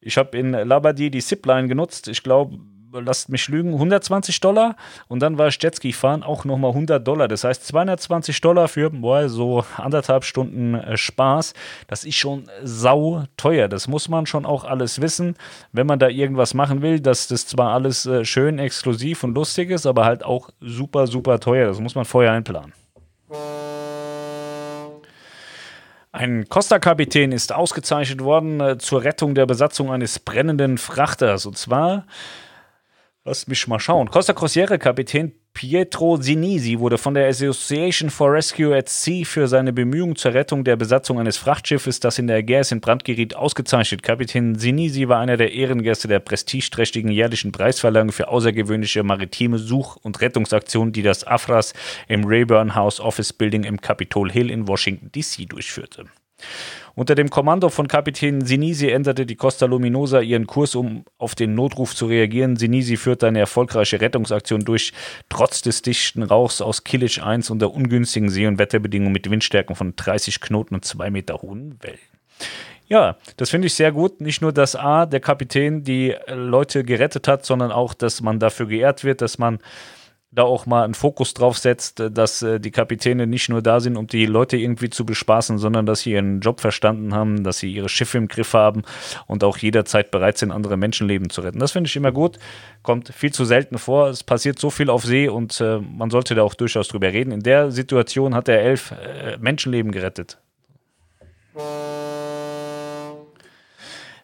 Ich 0.00 0.18
habe 0.18 0.38
in 0.38 0.52
Labadee 0.52 1.10
die 1.10 1.22
Zipline 1.22 1.66
genutzt. 1.66 2.06
Ich 2.06 2.22
glaube, 2.22 2.58
lasst 3.00 3.28
mich 3.28 3.48
lügen, 3.48 3.72
120 3.72 4.40
Dollar 4.40 4.76
und 5.08 5.20
dann 5.20 5.38
war 5.38 5.48
ich 5.48 5.62
Jetski 5.62 5.92
fahren 5.92 6.22
auch 6.22 6.44
nochmal 6.44 6.70
100 6.70 7.06
Dollar. 7.06 7.28
Das 7.28 7.44
heißt 7.44 7.66
220 7.66 8.40
Dollar 8.40 8.68
für 8.68 8.90
boah, 8.90 9.28
so 9.28 9.64
anderthalb 9.76 10.24
Stunden 10.24 10.74
äh, 10.74 10.96
Spaß. 10.96 11.54
Das 11.86 12.04
ist 12.04 12.16
schon 12.16 12.44
sau 12.62 13.24
teuer. 13.36 13.68
Das 13.68 13.88
muss 13.88 14.08
man 14.08 14.26
schon 14.26 14.46
auch 14.46 14.64
alles 14.64 15.00
wissen, 15.00 15.36
wenn 15.72 15.86
man 15.86 15.98
da 15.98 16.08
irgendwas 16.08 16.54
machen 16.54 16.82
will, 16.82 17.00
dass 17.00 17.28
das 17.28 17.46
zwar 17.46 17.72
alles 17.72 18.06
äh, 18.06 18.24
schön 18.24 18.58
exklusiv 18.58 19.24
und 19.24 19.34
lustig 19.34 19.70
ist, 19.70 19.86
aber 19.86 20.04
halt 20.04 20.24
auch 20.24 20.50
super, 20.60 21.06
super 21.06 21.40
teuer. 21.40 21.68
Das 21.68 21.80
muss 21.80 21.94
man 21.94 22.04
vorher 22.04 22.32
einplanen. 22.32 22.72
Ein 26.14 26.48
Costa-Kapitän 26.48 27.32
ist 27.32 27.52
ausgezeichnet 27.52 28.22
worden 28.22 28.60
äh, 28.60 28.78
zur 28.78 29.02
Rettung 29.02 29.34
der 29.34 29.46
Besatzung 29.46 29.90
eines 29.90 30.20
brennenden 30.20 30.78
Frachters. 30.78 31.44
Und 31.44 31.58
zwar 31.58 32.06
Lass 33.26 33.46
mich 33.46 33.66
mal 33.68 33.80
schauen. 33.80 34.10
Costa 34.10 34.34
Crociere 34.34 34.78
Kapitän 34.78 35.32
Pietro 35.54 36.18
Sinisi 36.18 36.78
wurde 36.78 36.98
von 36.98 37.14
der 37.14 37.26
Association 37.26 38.10
for 38.10 38.30
Rescue 38.30 38.76
at 38.76 38.90
Sea 38.90 39.24
für 39.24 39.48
seine 39.48 39.72
Bemühungen 39.72 40.14
zur 40.14 40.34
Rettung 40.34 40.62
der 40.62 40.76
Besatzung 40.76 41.18
eines 41.18 41.38
Frachtschiffes, 41.38 42.00
das 42.00 42.18
in 42.18 42.26
der 42.26 42.36
Ägäis 42.36 42.70
in 42.70 42.82
Brand 42.82 43.02
geriet, 43.02 43.34
ausgezeichnet. 43.34 44.02
Kapitän 44.02 44.56
Sinisi 44.58 45.08
war 45.08 45.20
einer 45.20 45.38
der 45.38 45.52
Ehrengäste 45.52 46.06
der 46.06 46.18
prestigeträchtigen 46.18 47.10
jährlichen 47.10 47.50
Preisverleihung 47.50 48.12
für 48.12 48.28
außergewöhnliche 48.28 49.02
maritime 49.04 49.56
Such- 49.56 49.96
und 50.02 50.20
Rettungsaktionen, 50.20 50.92
die 50.92 51.02
das 51.02 51.24
AFRAS 51.26 51.72
im 52.08 52.24
Rayburn 52.26 52.74
House 52.74 53.00
Office 53.00 53.32
Building 53.32 53.64
im 53.64 53.80
Capitol 53.80 54.30
Hill 54.30 54.50
in 54.50 54.68
Washington 54.68 55.10
DC 55.12 55.48
durchführte. 55.48 56.04
Unter 56.96 57.16
dem 57.16 57.28
Kommando 57.28 57.70
von 57.70 57.88
Kapitän 57.88 58.44
Sinisi 58.44 58.88
änderte 58.88 59.26
die 59.26 59.34
Costa 59.34 59.66
Luminosa 59.66 60.20
ihren 60.20 60.46
Kurs, 60.46 60.76
um 60.76 61.04
auf 61.18 61.34
den 61.34 61.54
Notruf 61.54 61.94
zu 61.94 62.06
reagieren. 62.06 62.56
Sinisi 62.56 62.96
führte 62.96 63.26
eine 63.26 63.40
erfolgreiche 63.40 64.00
Rettungsaktion 64.00 64.60
durch, 64.60 64.92
trotz 65.28 65.60
des 65.62 65.82
dichten 65.82 66.22
Rauchs 66.22 66.60
aus 66.60 66.84
Killich 66.84 67.22
1 67.22 67.50
unter 67.50 67.72
ungünstigen 67.72 68.28
See- 68.28 68.46
und 68.46 68.58
Wetterbedingungen 68.58 69.12
mit 69.12 69.28
Windstärken 69.28 69.74
von 69.74 69.96
30 69.96 70.40
Knoten 70.40 70.76
und 70.76 70.84
2 70.84 71.10
Meter 71.10 71.42
hohen 71.42 71.76
Wellen. 71.82 71.98
Ja, 72.86 73.16
das 73.38 73.50
finde 73.50 73.66
ich 73.66 73.74
sehr 73.74 73.90
gut. 73.90 74.20
Nicht 74.20 74.40
nur, 74.42 74.52
dass 74.52 74.76
A, 74.76 75.06
der 75.06 75.20
Kapitän 75.20 75.82
die 75.82 76.14
Leute 76.28 76.84
gerettet 76.84 77.26
hat, 77.26 77.44
sondern 77.44 77.72
auch, 77.72 77.94
dass 77.94 78.20
man 78.20 78.38
dafür 78.38 78.66
geehrt 78.66 79.02
wird, 79.02 79.20
dass 79.20 79.38
man 79.38 79.58
da 80.34 80.42
auch 80.42 80.66
mal 80.66 80.84
einen 80.84 80.94
Fokus 80.94 81.34
drauf 81.34 81.58
setzt, 81.58 82.00
äh, 82.00 82.10
dass 82.10 82.42
äh, 82.42 82.60
die 82.60 82.70
Kapitäne 82.70 83.26
nicht 83.26 83.48
nur 83.48 83.62
da 83.62 83.80
sind, 83.80 83.96
um 83.96 84.06
die 84.06 84.26
Leute 84.26 84.56
irgendwie 84.56 84.90
zu 84.90 85.06
bespaßen, 85.06 85.58
sondern 85.58 85.86
dass 85.86 86.00
sie 86.00 86.12
ihren 86.12 86.40
Job 86.40 86.60
verstanden 86.60 87.14
haben, 87.14 87.44
dass 87.44 87.58
sie 87.58 87.72
ihre 87.72 87.88
Schiffe 87.88 88.18
im 88.18 88.28
Griff 88.28 88.54
haben 88.54 88.82
und 89.26 89.44
auch 89.44 89.58
jederzeit 89.58 90.10
bereit 90.10 90.38
sind, 90.38 90.50
andere 90.50 90.76
Menschenleben 90.76 91.30
zu 91.30 91.40
retten. 91.40 91.58
Das 91.58 91.72
finde 91.72 91.88
ich 91.88 91.96
immer 91.96 92.12
gut. 92.12 92.38
Kommt 92.82 93.08
viel 93.08 93.32
zu 93.32 93.44
selten 93.44 93.78
vor. 93.78 94.08
Es 94.08 94.22
passiert 94.22 94.58
so 94.58 94.70
viel 94.70 94.90
auf 94.90 95.04
See 95.04 95.28
und 95.28 95.60
äh, 95.60 95.78
man 95.78 96.10
sollte 96.10 96.34
da 96.34 96.42
auch 96.42 96.54
durchaus 96.54 96.88
drüber 96.88 97.12
reden. 97.12 97.32
In 97.32 97.42
der 97.42 97.70
Situation 97.70 98.34
hat 98.34 98.48
er 98.48 98.60
elf 98.60 98.92
äh, 98.92 99.36
Menschenleben 99.38 99.92
gerettet. 99.92 100.38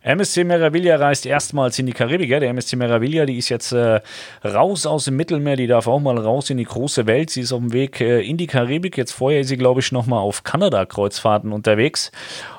MSC 0.03 0.45
Meraviglia 0.45 0.97
reist 0.97 1.27
erstmals 1.27 1.79
in 1.79 1.85
die 1.85 1.93
Karibik. 1.93 2.31
Ja? 2.31 2.41
Der 2.41 2.51
MSC 2.51 2.77
Meraviglia, 2.77 3.27
die 3.27 3.37
ist 3.37 3.51
jetzt 3.51 3.73
äh, 3.73 4.01
raus 4.43 4.87
aus 4.87 5.05
dem 5.05 5.17
Mittelmeer, 5.17 5.57
die 5.57 5.67
darf 5.67 5.87
auch 5.87 6.01
mal 6.01 6.17
raus 6.17 6.49
in 6.49 6.57
die 6.57 6.65
große 6.65 7.07
Welt. 7.07 7.29
Sie 7.31 7.43
ist 7.43 7.53
auf 7.53 7.61
dem 7.61 7.73
Weg 7.73 8.01
äh, 8.01 8.21
in 8.21 8.39
die 8.39 8.47
Karibik. 8.47 8.97
Jetzt 8.97 9.13
vorher 9.13 9.41
ist 9.41 9.49
sie, 9.49 9.59
glaube 9.59 9.81
ich, 9.81 9.93
nochmal 9.93 10.21
auf 10.21 10.43
Kanada-Kreuzfahrten 10.43 11.53
unterwegs 11.53 12.13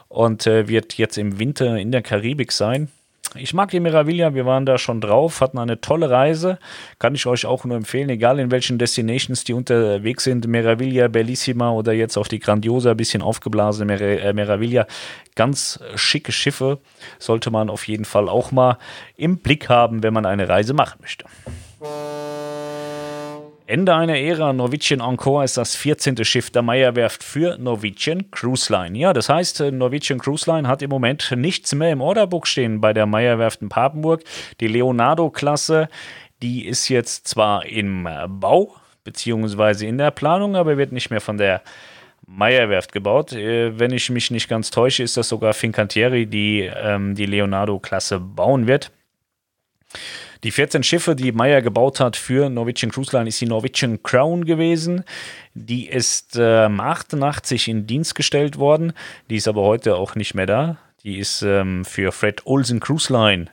und 0.07 0.45
äh, 0.45 0.67
wird 0.67 0.97
jetzt 0.99 1.17
im 1.17 1.39
Winter 1.39 1.77
in 1.77 1.91
der 1.91 2.03
Karibik 2.03 2.51
sein. 2.51 2.89
Ich 3.35 3.53
mag 3.53 3.71
die 3.71 3.79
Meraviglia, 3.79 4.33
wir 4.33 4.45
waren 4.45 4.65
da 4.65 4.77
schon 4.77 4.99
drauf, 4.99 5.39
hatten 5.39 5.57
eine 5.57 5.79
tolle 5.79 6.09
Reise. 6.09 6.59
Kann 6.99 7.15
ich 7.15 7.25
euch 7.25 7.45
auch 7.45 7.63
nur 7.63 7.77
empfehlen, 7.77 8.09
egal 8.09 8.39
in 8.39 8.51
welchen 8.51 8.77
Destinations 8.77 9.45
die 9.45 9.53
unterwegs 9.53 10.25
sind. 10.25 10.47
Meraviglia, 10.47 11.07
Bellissima 11.07 11.71
oder 11.71 11.93
jetzt 11.93 12.17
auf 12.17 12.27
die 12.27 12.39
Grandiosa, 12.39 12.93
bisschen 12.93 13.21
aufgeblasene 13.21 13.85
Mer 13.85 14.01
äh, 14.01 14.33
Meraviglia. 14.33 14.85
Ganz 15.35 15.79
schicke 15.95 16.33
Schiffe 16.33 16.79
sollte 17.19 17.51
man 17.51 17.69
auf 17.69 17.87
jeden 17.87 18.05
Fall 18.05 18.27
auch 18.27 18.51
mal 18.51 18.77
im 19.15 19.37
Blick 19.37 19.69
haben, 19.69 20.03
wenn 20.03 20.13
man 20.13 20.25
eine 20.25 20.49
Reise 20.49 20.73
machen 20.73 20.99
möchte. 21.01 21.25
Ende 23.71 23.95
einer 23.95 24.17
Ära. 24.17 24.51
Norwegian 24.51 24.99
Encore 24.99 25.45
ist 25.45 25.55
das 25.55 25.77
14. 25.77 26.25
Schiff 26.25 26.49
der 26.49 26.61
Meyer-Werft 26.61 27.23
für 27.23 27.57
Norwegian 27.57 28.29
Cruise 28.29 28.71
Line. 28.71 28.99
Ja, 28.99 29.13
das 29.13 29.29
heißt, 29.29 29.61
äh, 29.61 29.71
Norwegian 29.71 30.19
Cruise 30.19 30.51
Line 30.51 30.67
hat 30.67 30.81
im 30.81 30.89
Moment 30.89 31.33
nichts 31.37 31.73
mehr 31.73 31.93
im 31.93 32.01
Orderbook 32.01 32.47
stehen 32.47 32.81
bei 32.81 32.91
der 32.91 33.05
Meyer-Werft 33.05 33.61
in 33.61 33.69
Papenburg. 33.69 34.25
Die 34.59 34.67
Leonardo-Klasse, 34.67 35.87
die 36.41 36.65
ist 36.65 36.89
jetzt 36.89 37.29
zwar 37.29 37.65
im 37.65 38.05
äh, 38.05 38.27
Bau 38.27 38.75
beziehungsweise 39.05 39.85
in 39.85 39.97
der 39.97 40.11
Planung, 40.11 40.57
aber 40.57 40.77
wird 40.77 40.91
nicht 40.91 41.09
mehr 41.09 41.21
von 41.21 41.37
der 41.37 41.61
Meyer-Werft 42.27 42.91
gebaut. 42.91 43.31
Äh, 43.31 43.79
wenn 43.79 43.91
ich 43.91 44.09
mich 44.09 44.31
nicht 44.31 44.49
ganz 44.49 44.69
täusche, 44.71 45.03
ist 45.03 45.15
das 45.15 45.29
sogar 45.29 45.53
Fincantieri, 45.53 46.25
die 46.25 46.69
ähm, 46.75 47.15
die 47.15 47.25
Leonardo-Klasse 47.25 48.19
bauen 48.19 48.67
wird. 48.67 48.91
Die 50.43 50.51
14 50.51 50.81
Schiffe, 50.81 51.15
die 51.15 51.31
Meyer 51.31 51.61
gebaut 51.61 51.99
hat 51.99 52.15
für 52.15 52.49
Norwegian 52.49 52.91
Cruise 52.91 53.15
Line, 53.15 53.29
ist 53.29 53.39
die 53.39 53.45
Norwegian 53.45 54.01
Crown 54.01 54.45
gewesen. 54.45 55.03
Die 55.53 55.87
ist 55.87 56.35
ähm, 56.35 56.79
88 56.79 57.67
in 57.67 57.85
Dienst 57.85 58.15
gestellt 58.15 58.57
worden. 58.57 58.93
Die 59.29 59.35
ist 59.35 59.47
aber 59.47 59.61
heute 59.61 59.95
auch 59.95 60.15
nicht 60.15 60.33
mehr 60.33 60.47
da. 60.47 60.77
Die 61.03 61.19
ist 61.19 61.43
ähm, 61.43 61.85
für 61.85 62.11
Fred 62.11 62.45
Olsen 62.45 62.79
Cruise 62.79 63.13
Line 63.13 63.47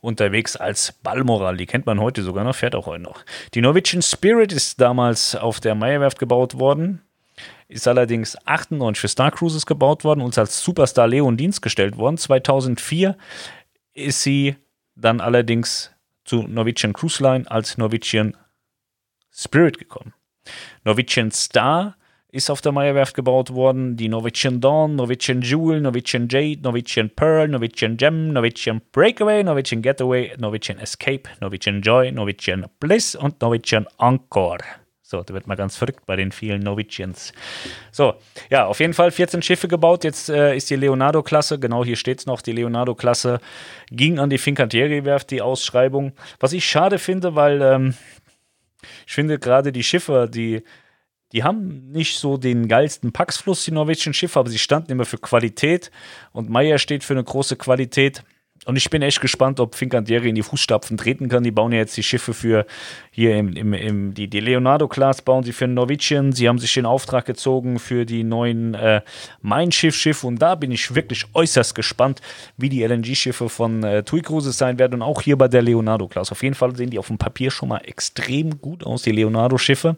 unterwegs 0.00 0.56
als 0.56 0.92
Balmoral. 0.92 1.56
Die 1.56 1.66
kennt 1.66 1.86
man 1.86 2.00
heute 2.00 2.22
sogar 2.22 2.44
noch, 2.44 2.54
fährt 2.54 2.76
auch 2.76 2.86
heute 2.86 3.02
noch. 3.02 3.24
Die 3.54 3.60
Norwegian 3.60 4.02
Spirit 4.02 4.52
ist 4.52 4.80
damals 4.80 5.34
auf 5.34 5.58
der 5.58 5.74
Meyerwerft 5.74 6.20
gebaut 6.20 6.58
worden. 6.58 7.02
Ist 7.68 7.88
allerdings 7.88 8.36
98 8.46 9.00
für 9.00 9.08
Star 9.08 9.30
Cruises 9.30 9.66
gebaut 9.66 10.04
worden 10.04 10.22
und 10.22 10.38
als 10.38 10.62
Superstar 10.62 11.08
Leo 11.08 11.28
in 11.28 11.36
Dienst 11.36 11.62
gestellt 11.62 11.96
worden. 11.96 12.16
2004 12.16 13.16
ist 13.94 14.22
sie 14.22 14.56
dann 14.94 15.20
allerdings 15.20 15.92
zu 16.28 16.42
Norwegian 16.42 16.92
Cruise 16.92 17.22
Line 17.22 17.50
als 17.50 17.78
Norwegian 17.78 18.36
Spirit 19.32 19.78
gekommen. 19.78 20.14
Norwegian 20.84 21.30
Star 21.30 21.96
ist 22.30 22.50
auf 22.50 22.60
der 22.60 22.72
Meyerwerft 22.72 23.14
gebaut 23.14 23.54
worden. 23.54 23.96
Die 23.96 24.08
Norwegian 24.08 24.60
Dawn, 24.60 24.96
Norwegian 24.96 25.40
Jewel, 25.40 25.80
Norwegian 25.80 26.28
Jade, 26.28 26.60
Norwegian 26.60 27.10
Pearl, 27.10 27.48
Norwegian 27.48 27.96
Gem, 27.96 28.32
Norwegian 28.32 28.82
Breakaway, 28.92 29.42
Norwegian 29.42 29.80
Getaway, 29.80 30.34
Norwegian 30.38 30.78
Escape, 30.78 31.28
Norwegian 31.40 31.80
Joy, 31.80 32.12
Norwegian 32.12 32.66
Bliss 32.80 33.14
und 33.14 33.40
Norwegian 33.40 33.86
Encore. 33.98 34.58
So, 35.10 35.22
da 35.22 35.32
wird 35.32 35.46
mal 35.46 35.54
ganz 35.54 35.74
verrückt 35.74 36.04
bei 36.04 36.16
den 36.16 36.32
vielen 36.32 36.60
Norwegians. 36.60 37.32
So, 37.90 38.16
ja, 38.50 38.66
auf 38.66 38.78
jeden 38.78 38.92
Fall 38.92 39.10
14 39.10 39.40
Schiffe 39.40 39.66
gebaut. 39.66 40.04
Jetzt 40.04 40.28
äh, 40.28 40.54
ist 40.54 40.68
die 40.68 40.76
Leonardo-Klasse, 40.76 41.58
genau 41.58 41.82
hier 41.82 41.96
steht 41.96 42.18
es 42.18 42.26
noch, 42.26 42.42
die 42.42 42.52
Leonardo-Klasse 42.52 43.40
ging 43.90 44.18
an 44.18 44.28
die 44.28 44.36
Fincantieri-Werft, 44.36 45.30
die 45.30 45.40
Ausschreibung. 45.40 46.12
Was 46.40 46.52
ich 46.52 46.66
schade 46.66 46.98
finde, 46.98 47.34
weil 47.34 47.62
ähm, 47.62 47.94
ich 49.06 49.14
finde 49.14 49.38
gerade 49.38 49.72
die 49.72 49.82
Schiffe, 49.82 50.28
die, 50.30 50.62
die 51.32 51.42
haben 51.42 51.90
nicht 51.90 52.18
so 52.18 52.36
den 52.36 52.68
geilsten 52.68 53.10
Paxfluss, 53.10 53.64
die 53.64 53.72
norwegischen 53.72 54.12
Schiffe, 54.12 54.38
aber 54.38 54.50
sie 54.50 54.58
standen 54.58 54.92
immer 54.92 55.06
für 55.06 55.16
Qualität 55.16 55.90
und 56.32 56.50
Meyer 56.50 56.76
steht 56.76 57.02
für 57.02 57.14
eine 57.14 57.24
große 57.24 57.56
Qualität. 57.56 58.24
Und 58.68 58.76
ich 58.76 58.90
bin 58.90 59.00
echt 59.00 59.22
gespannt, 59.22 59.60
ob 59.60 59.74
Fincantieri 59.74 60.28
in 60.28 60.34
die 60.34 60.42
Fußstapfen 60.42 60.98
treten 60.98 61.30
kann. 61.30 61.42
Die 61.42 61.50
bauen 61.50 61.72
ja 61.72 61.78
jetzt 61.78 61.96
die 61.96 62.02
Schiffe 62.02 62.34
für 62.34 62.66
hier 63.10 63.34
im, 63.34 63.56
im, 63.56 63.72
im 63.72 64.12
die, 64.12 64.28
die 64.28 64.40
Leonardo-Class 64.40 65.22
bauen 65.22 65.42
sie 65.42 65.54
für 65.54 65.66
Norwegian. 65.66 66.32
Sie 66.32 66.46
haben 66.50 66.58
sich 66.58 66.74
den 66.74 66.84
Auftrag 66.84 67.24
gezogen 67.24 67.78
für 67.78 68.04
die 68.04 68.24
neuen 68.24 68.74
äh, 68.74 69.00
Mein 69.40 69.72
Schiff-Schiffe. 69.72 70.26
Und 70.26 70.42
da 70.42 70.54
bin 70.54 70.70
ich 70.70 70.94
wirklich 70.94 71.24
äußerst 71.32 71.74
gespannt, 71.74 72.20
wie 72.58 72.68
die 72.68 72.84
LNG-Schiffe 72.84 73.48
von 73.48 73.82
äh, 73.84 74.02
TUI 74.02 74.20
Cruises 74.20 74.58
sein 74.58 74.78
werden. 74.78 74.96
Und 74.96 75.02
auch 75.02 75.22
hier 75.22 75.38
bei 75.38 75.48
der 75.48 75.62
Leonardo-Class. 75.62 76.30
Auf 76.30 76.42
jeden 76.42 76.54
Fall 76.54 76.76
sehen 76.76 76.90
die 76.90 76.98
auf 76.98 77.06
dem 77.06 77.16
Papier 77.16 77.50
schon 77.50 77.70
mal 77.70 77.80
extrem 77.86 78.60
gut 78.60 78.84
aus, 78.84 79.00
die 79.00 79.12
Leonardo-Schiffe. 79.12 79.96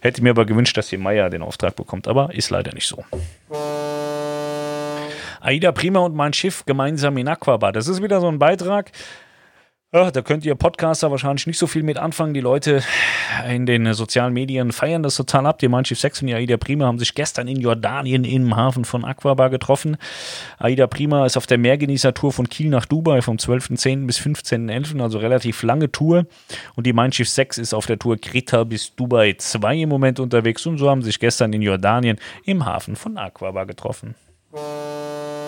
Hätte 0.00 0.20
mir 0.20 0.30
aber 0.30 0.46
gewünscht, 0.46 0.76
dass 0.76 0.90
hier 0.90 0.98
Meyer 0.98 1.30
den 1.30 1.42
Auftrag 1.42 1.76
bekommt. 1.76 2.08
Aber 2.08 2.34
ist 2.34 2.50
leider 2.50 2.74
nicht 2.74 2.88
so. 2.88 3.04
Aida 5.40 5.72
Prima 5.72 6.00
und 6.00 6.14
mein 6.14 6.32
Schiff 6.32 6.64
gemeinsam 6.66 7.16
in 7.16 7.26
Aquabar. 7.26 7.72
Das 7.72 7.88
ist 7.88 8.02
wieder 8.02 8.20
so 8.20 8.28
ein 8.28 8.38
Beitrag. 8.38 8.92
Ja, 9.92 10.12
da 10.12 10.22
könnt 10.22 10.44
ihr 10.44 10.54
Podcaster 10.54 11.10
wahrscheinlich 11.10 11.48
nicht 11.48 11.58
so 11.58 11.66
viel 11.66 11.82
mit 11.82 11.98
anfangen. 11.98 12.32
Die 12.32 12.40
Leute 12.40 12.80
in 13.48 13.66
den 13.66 13.92
sozialen 13.92 14.32
Medien 14.32 14.70
feiern 14.70 15.02
das 15.02 15.16
total 15.16 15.46
ab. 15.46 15.58
Die 15.58 15.66
Mein 15.66 15.84
Schiff 15.84 15.98
6 15.98 16.20
und 16.22 16.28
die 16.28 16.34
Aida 16.34 16.58
Prima 16.58 16.86
haben 16.86 17.00
sich 17.00 17.12
gestern 17.12 17.48
in 17.48 17.60
Jordanien 17.60 18.22
im 18.22 18.54
Hafen 18.54 18.84
von 18.84 19.04
Aquabar 19.04 19.50
getroffen. 19.50 19.96
Aida 20.58 20.86
Prima 20.86 21.26
ist 21.26 21.36
auf 21.36 21.48
der 21.48 21.58
Meergenießer-Tour 21.58 22.32
von 22.32 22.48
Kiel 22.48 22.68
nach 22.68 22.86
Dubai 22.86 23.20
vom 23.20 23.36
12.10. 23.36 24.06
bis 24.06 24.20
15.11., 24.20 25.02
also 25.02 25.18
relativ 25.18 25.64
lange 25.64 25.90
Tour. 25.90 26.26
Und 26.76 26.86
die 26.86 26.92
Mein 26.92 27.12
Schiff 27.12 27.28
6 27.28 27.58
ist 27.58 27.74
auf 27.74 27.86
der 27.86 27.98
Tour 27.98 28.16
Kreta 28.16 28.62
bis 28.62 28.94
Dubai 28.94 29.34
2 29.36 29.78
im 29.78 29.88
Moment 29.88 30.20
unterwegs. 30.20 30.64
Und 30.66 30.78
so 30.78 30.88
haben 30.88 31.02
sich 31.02 31.18
gestern 31.18 31.52
in 31.52 31.62
Jordanien 31.62 32.18
im 32.44 32.64
Hafen 32.64 32.94
von 32.94 33.18
Aquabar 33.18 33.66
getroffen. 33.66 34.14
Música 34.52 35.39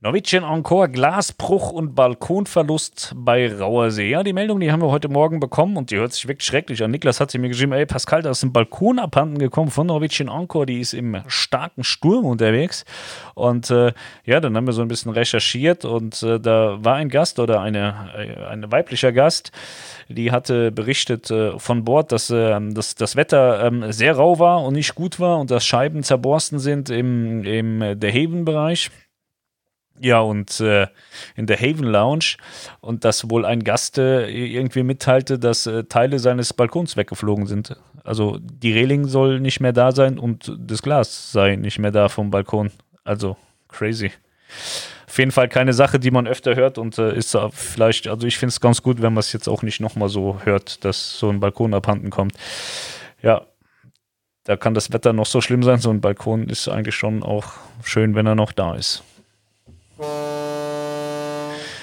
Norwegian 0.00 0.44
Encore, 0.44 0.88
Glasbruch 0.88 1.72
und 1.72 1.96
Balkonverlust 1.96 3.14
bei 3.16 3.52
Rauersee. 3.52 4.10
Ja, 4.10 4.22
die 4.22 4.32
Meldung, 4.32 4.60
die 4.60 4.70
haben 4.70 4.80
wir 4.80 4.92
heute 4.92 5.08
Morgen 5.08 5.40
bekommen 5.40 5.76
und 5.76 5.90
die 5.90 5.96
hört 5.96 6.12
sich 6.12 6.28
wirklich 6.28 6.46
schrecklich 6.46 6.84
an. 6.84 6.92
Niklas 6.92 7.18
hat 7.18 7.32
sie 7.32 7.38
mir 7.38 7.48
geschrieben, 7.48 7.72
ey 7.72 7.84
Pascal, 7.84 8.22
da 8.22 8.30
ist 8.30 8.44
ein 8.44 8.52
Balkon 8.52 9.00
abhanden 9.00 9.38
gekommen 9.38 9.72
von 9.72 9.88
Norwegian 9.88 10.28
Encore, 10.28 10.66
die 10.66 10.78
ist 10.78 10.94
im 10.94 11.20
starken 11.26 11.82
Sturm 11.82 12.26
unterwegs. 12.26 12.84
Und 13.34 13.72
äh, 13.72 13.92
ja, 14.24 14.38
dann 14.38 14.56
haben 14.56 14.68
wir 14.68 14.72
so 14.72 14.82
ein 14.82 14.88
bisschen 14.88 15.10
recherchiert 15.10 15.84
und 15.84 16.22
äh, 16.22 16.38
da 16.38 16.78
war 16.78 16.94
ein 16.94 17.08
Gast 17.08 17.40
oder 17.40 17.60
eine, 17.60 18.12
äh, 18.16 18.44
ein 18.52 18.70
weiblicher 18.70 19.10
Gast, 19.10 19.50
die 20.06 20.30
hatte 20.30 20.70
berichtet 20.70 21.28
äh, 21.32 21.58
von 21.58 21.84
Bord, 21.84 22.12
dass, 22.12 22.30
äh, 22.30 22.56
dass 22.70 22.94
das 22.94 23.16
Wetter 23.16 23.64
ähm, 23.64 23.90
sehr 23.90 24.14
rau 24.14 24.38
war 24.38 24.62
und 24.62 24.74
nicht 24.74 24.94
gut 24.94 25.18
war 25.18 25.40
und 25.40 25.50
dass 25.50 25.66
Scheiben 25.66 26.04
zerborsten 26.04 26.60
sind 26.60 26.88
im, 26.88 27.42
im 27.42 27.98
der 27.98 28.12
Haven-Bereich. 28.12 28.92
Ja, 30.00 30.20
und 30.20 30.60
äh, 30.60 30.86
in 31.34 31.46
der 31.46 31.58
Haven 31.58 31.84
Lounge 31.84 32.36
und 32.80 33.04
dass 33.04 33.28
wohl 33.30 33.44
ein 33.44 33.64
Gast 33.64 33.98
äh, 33.98 34.28
irgendwie 34.28 34.82
mitteilte, 34.82 35.38
dass 35.38 35.66
äh, 35.66 35.84
Teile 35.84 36.18
seines 36.18 36.52
Balkons 36.52 36.96
weggeflogen 36.96 37.46
sind. 37.46 37.76
Also 38.04 38.38
die 38.40 38.72
Reling 38.72 39.06
soll 39.06 39.40
nicht 39.40 39.60
mehr 39.60 39.72
da 39.72 39.92
sein 39.92 40.18
und 40.18 40.54
das 40.58 40.82
Glas 40.82 41.32
sei 41.32 41.56
nicht 41.56 41.78
mehr 41.78 41.90
da 41.90 42.08
vom 42.08 42.30
Balkon. 42.30 42.70
Also 43.04 43.36
crazy. 43.68 44.12
Auf 45.06 45.18
jeden 45.18 45.30
Fall 45.30 45.48
keine 45.48 45.72
Sache, 45.72 45.98
die 45.98 46.10
man 46.10 46.26
öfter 46.26 46.54
hört 46.54 46.78
und 46.78 46.98
äh, 46.98 47.16
ist 47.16 47.36
vielleicht, 47.52 48.08
also 48.08 48.26
ich 48.26 48.38
finde 48.38 48.50
es 48.50 48.60
ganz 48.60 48.82
gut, 48.82 49.02
wenn 49.02 49.14
man 49.14 49.20
es 49.20 49.32
jetzt 49.32 49.48
auch 49.48 49.62
nicht 49.62 49.80
nochmal 49.80 50.08
so 50.08 50.40
hört, 50.44 50.84
dass 50.84 51.18
so 51.18 51.30
ein 51.30 51.40
Balkon 51.40 51.74
abhanden 51.74 52.10
kommt. 52.10 52.34
Ja, 53.22 53.46
da 54.44 54.56
kann 54.56 54.74
das 54.74 54.92
Wetter 54.92 55.12
noch 55.12 55.26
so 55.26 55.40
schlimm 55.40 55.62
sein. 55.62 55.78
So 55.78 55.90
ein 55.90 56.00
Balkon 56.00 56.48
ist 56.48 56.68
eigentlich 56.68 56.94
schon 56.94 57.22
auch 57.22 57.52
schön, 57.82 58.14
wenn 58.14 58.26
er 58.26 58.34
noch 58.34 58.52
da 58.52 58.74
ist. 58.74 59.02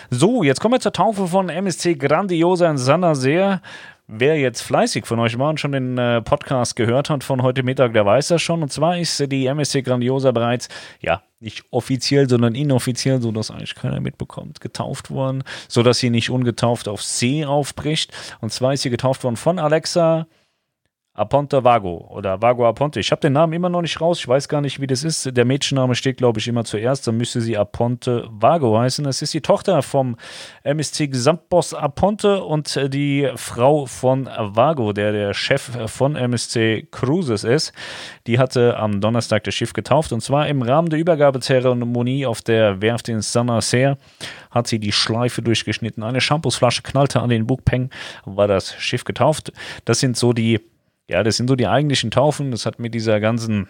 So, 0.09 0.43
jetzt 0.43 0.61
kommen 0.61 0.73
wir 0.73 0.79
zur 0.79 0.93
Taufe 0.93 1.27
von 1.27 1.49
MSC 1.49 1.95
Grandiosa 1.95 2.69
in 2.69 2.77
Sannerseer. 2.77 3.61
Wer 4.07 4.39
jetzt 4.39 4.61
fleißig 4.61 5.05
von 5.05 5.19
euch 5.19 5.37
war 5.39 5.49
und 5.49 5.59
schon 5.59 5.71
den 5.71 5.97
äh, 5.97 6.21
Podcast 6.21 6.75
gehört 6.75 7.09
hat 7.09 7.23
von 7.23 7.41
heute 7.41 7.63
Mittag, 7.63 7.93
der 7.93 8.05
weiß 8.05 8.29
das 8.29 8.41
schon. 8.41 8.61
Und 8.61 8.71
zwar 8.71 8.97
ist 8.97 9.19
die 9.31 9.47
MSC 9.47 9.81
Grandiosa 9.81 10.31
bereits, 10.31 10.69
ja, 11.01 11.23
nicht 11.39 11.65
offiziell, 11.71 12.29
sondern 12.29 12.55
inoffiziell, 12.55 13.21
sodass 13.21 13.51
eigentlich 13.51 13.75
keiner 13.75 13.99
mitbekommt, 13.99 14.61
getauft 14.61 15.09
worden, 15.11 15.43
sodass 15.67 15.97
sie 15.97 16.09
nicht 16.11 16.29
ungetauft 16.29 16.87
auf 16.87 17.01
See 17.01 17.43
aufbricht. 17.45 18.13
Und 18.41 18.53
zwar 18.53 18.73
ist 18.73 18.83
sie 18.83 18.89
getauft 18.91 19.23
worden 19.23 19.37
von 19.37 19.59
Alexa 19.59 20.27
Aponte 21.15 21.63
Vago 21.63 22.09
oder 22.09 22.41
Vago 22.41 22.67
Aponte. 22.67 22.99
Ich 22.99 23.11
habe 23.11 23.21
den 23.21 23.33
Namen 23.33 23.53
immer 23.53 23.69
noch 23.69 23.81
nicht 23.81 24.01
raus. 24.01 24.19
Ich 24.19 24.27
weiß 24.27 24.49
gar 24.49 24.59
nicht, 24.59 24.81
wie 24.81 24.87
das 24.87 25.05
ist. 25.05 25.35
Der 25.35 25.45
Mädchenname 25.45 25.95
steht, 25.95 26.17
glaube 26.17 26.39
ich, 26.39 26.47
immer 26.47 26.65
zuerst. 26.65 27.07
Dann 27.07 27.15
müsste 27.15 27.39
sie 27.39 27.57
Aponte 27.57 28.27
Vago 28.29 28.77
heißen. 28.77 29.05
Das 29.05 29.21
ist 29.21 29.33
die 29.33 29.39
Tochter 29.39 29.81
vom 29.81 30.17
MSC 30.63 31.07
Gesamtboss 31.07 31.73
Aponte 31.73 32.43
und 32.43 32.77
die 32.93 33.31
Frau 33.35 33.85
von 33.85 34.25
Vago, 34.25 34.91
der 34.91 35.13
der 35.13 35.33
Chef 35.33 35.71
von 35.87 36.17
MSC 36.17 36.89
Cruises 36.91 37.45
ist. 37.45 37.71
Die 38.27 38.37
hatte 38.37 38.75
am 38.77 38.99
Donnerstag 38.99 39.45
das 39.45 39.55
Schiff 39.55 39.71
getauft 39.71 40.11
und 40.11 40.21
zwar 40.21 40.47
im 40.49 40.61
Rahmen 40.61 40.89
der 40.89 40.99
Übergabezeremonie 40.99 42.25
auf 42.25 42.41
der 42.41 42.81
Werft 42.81 43.07
in 43.07 43.21
Saint-Nazaire 43.21 43.97
hat 44.51 44.67
sie 44.67 44.79
die 44.79 44.91
Schleife 44.91 45.41
durchgeschnitten. 45.41 46.01
Eine 46.01 46.21
Shampoosflasche 46.21 46.81
knallte 46.81 47.21
an 47.21 47.29
den 47.29 47.45
Bugpeng, 47.45 47.89
war 48.25 48.47
das 48.47 48.73
Schiff 48.75 49.03
getauft. 49.03 49.51
Das 49.83 49.99
sind 49.99 50.17
so 50.17 50.33
die 50.33 50.61
ja, 51.09 51.23
das 51.23 51.37
sind 51.37 51.47
so 51.47 51.55
die 51.55 51.67
eigentlichen 51.67 52.11
Taufen. 52.11 52.51
Das 52.51 52.65
hat 52.65 52.79
mit 52.79 52.93
dieser 52.93 53.19
ganzen 53.19 53.67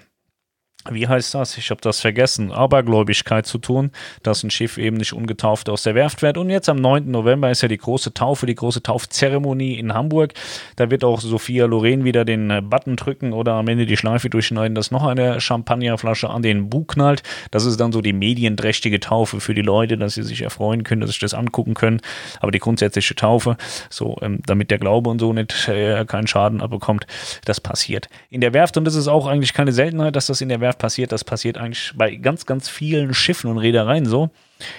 wie 0.92 1.08
heißt 1.08 1.34
das? 1.34 1.58
Ich 1.58 1.72
habe 1.72 1.82
das 1.82 2.02
vergessen. 2.02 2.52
Abergläubigkeit 2.52 3.46
zu 3.46 3.58
tun, 3.58 3.92
dass 4.22 4.44
ein 4.44 4.52
Schiff 4.52 4.78
eben 4.78 4.98
nicht 4.98 5.14
ungetauft 5.14 5.68
aus 5.70 5.84
der 5.84 5.96
Werft 5.96 6.22
wird. 6.22 6.38
Und 6.38 6.50
jetzt 6.50 6.70
am 6.70 6.78
9. 6.78 7.10
November 7.10 7.50
ist 7.50 7.62
ja 7.62 7.68
die 7.68 7.78
große 7.78 8.14
Taufe, 8.14 8.46
die 8.46 8.56
große 8.56 8.84
Taufzeremonie 8.84 9.80
in 9.80 9.94
Hamburg. 9.94 10.34
Da 10.76 10.92
wird 10.92 11.04
auch 11.04 11.22
Sophia 11.22 11.66
Loren 11.66 12.04
wieder 12.04 12.24
den 12.24 12.70
Button 12.70 12.98
drücken 12.98 13.34
oder 13.34 13.54
am 13.54 13.68
Ende 13.68 13.88
die 13.88 13.98
Schleife 13.98 14.30
durchschneiden, 14.30 14.76
dass 14.76 14.92
noch 14.92 15.06
eine 15.06 15.42
Champagnerflasche 15.42 16.30
an 16.30 16.44
den 16.44 16.70
Bug 16.70 16.90
knallt. 16.90 17.24
Das 17.50 17.66
ist 17.66 17.80
dann 17.80 17.92
so 17.92 18.02
die 18.02 18.14
medienträchtige 18.14 19.00
Taufe 19.00 19.40
für 19.40 19.56
die 19.56 19.64
Leute, 19.64 19.98
dass 19.98 20.14
sie 20.14 20.24
sich 20.24 20.44
erfreuen 20.44 20.84
können, 20.84 21.02
dass 21.02 21.12
sie 21.12 21.20
das 21.20 21.34
angucken 21.34 21.74
können. 21.74 22.00
Aber 22.42 22.52
die 22.52 22.60
grundsätzliche 22.60 23.16
Taufe, 23.16 23.58
so 23.90 24.18
ähm, 24.22 24.40
damit 24.46 24.70
der 24.70 24.78
Glaube 24.78 25.10
und 25.10 25.20
so 25.20 25.34
nicht 25.34 25.68
äh, 25.68 26.06
keinen 26.06 26.28
Schaden 26.28 26.62
abbekommt, 26.62 27.08
das 27.46 27.60
passiert 27.60 28.08
in 28.30 28.42
der 28.42 28.54
Werft. 28.54 28.78
Und 28.78 28.86
das 28.86 28.94
ist 28.94 29.08
auch 29.08 29.26
eigentlich 29.26 29.54
keine 29.54 29.72
Seltenheit, 29.72 30.16
dass 30.16 30.28
das 30.28 30.42
in 30.42 30.50
der 30.50 30.62
Werft 30.62 30.65
passiert. 30.74 31.12
Das 31.12 31.24
passiert 31.24 31.58
eigentlich 31.58 31.94
bei 31.96 32.16
ganz, 32.16 32.46
ganz 32.46 32.70
vielen 32.70 33.14
Schiffen 33.14 33.50
und 33.50 33.58
Reedereien 33.58 34.06
so. 34.06 34.30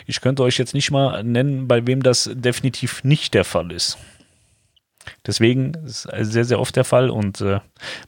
Ich 0.06 0.20
könnte 0.20 0.42
euch 0.42 0.58
jetzt 0.58 0.74
nicht 0.74 0.90
mal 0.90 1.22
nennen, 1.22 1.68
bei 1.68 1.86
wem 1.86 2.02
das 2.02 2.30
definitiv 2.32 3.04
nicht 3.04 3.34
der 3.34 3.44
Fall 3.44 3.72
ist. 3.72 3.98
Deswegen 5.26 5.74
ist 5.84 6.06
es 6.06 6.28
sehr, 6.32 6.44
sehr 6.44 6.60
oft 6.60 6.74
der 6.76 6.84
Fall 6.84 7.10
und 7.10 7.40
äh, 7.40 7.60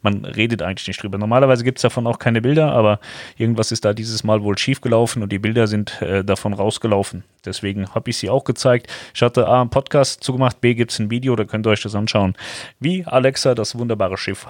man 0.02 0.24
redet 0.24 0.62
eigentlich 0.62 0.88
nicht 0.88 1.02
drüber. 1.02 1.18
Normalerweise 1.18 1.64
gibt 1.64 1.78
es 1.78 1.82
davon 1.82 2.06
auch 2.06 2.18
keine 2.18 2.40
Bilder, 2.40 2.72
aber 2.72 3.00
irgendwas 3.36 3.72
ist 3.72 3.84
da 3.84 3.92
dieses 3.92 4.24
Mal 4.24 4.42
wohl 4.42 4.58
schiefgelaufen 4.58 5.22
und 5.22 5.32
die 5.32 5.38
Bilder 5.38 5.66
sind 5.66 6.00
äh, 6.02 6.24
davon 6.24 6.52
rausgelaufen. 6.52 7.24
Deswegen 7.44 7.94
habe 7.94 8.10
ich 8.10 8.18
sie 8.18 8.30
auch 8.30 8.44
gezeigt. 8.44 8.88
Ich 9.14 9.22
hatte 9.22 9.46
A, 9.46 9.60
einen 9.60 9.70
Podcast 9.70 10.22
zugemacht, 10.22 10.60
B, 10.60 10.74
gibt 10.74 10.92
es 10.92 10.98
ein 10.98 11.10
Video, 11.10 11.36
da 11.36 11.44
könnt 11.44 11.66
ihr 11.66 11.70
euch 11.70 11.82
das 11.82 11.94
anschauen, 11.94 12.34
wie 12.80 13.04
Alexa 13.04 13.54
das 13.54 13.76
wunderbare 13.78 14.16
Schiff 14.16 14.46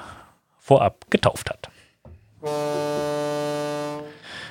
vorab 0.59 1.11
getauft 1.11 1.51
hat. 1.51 2.88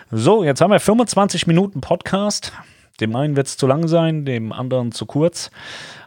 So, 0.10 0.46
jetzt 0.46 0.62
haben 0.62 0.72
wir 0.72 0.80
25 0.80 1.48
Minuten 1.48 1.82
Podcast. 1.82 2.54
Dem 3.02 3.14
einen 3.14 3.36
wird 3.36 3.48
es 3.48 3.58
zu 3.58 3.68
lang 3.68 3.90
sein, 3.90 4.24
dem 4.24 4.54
anderen 4.54 4.94
zu 4.94 5.06
kurz. 5.06 5.52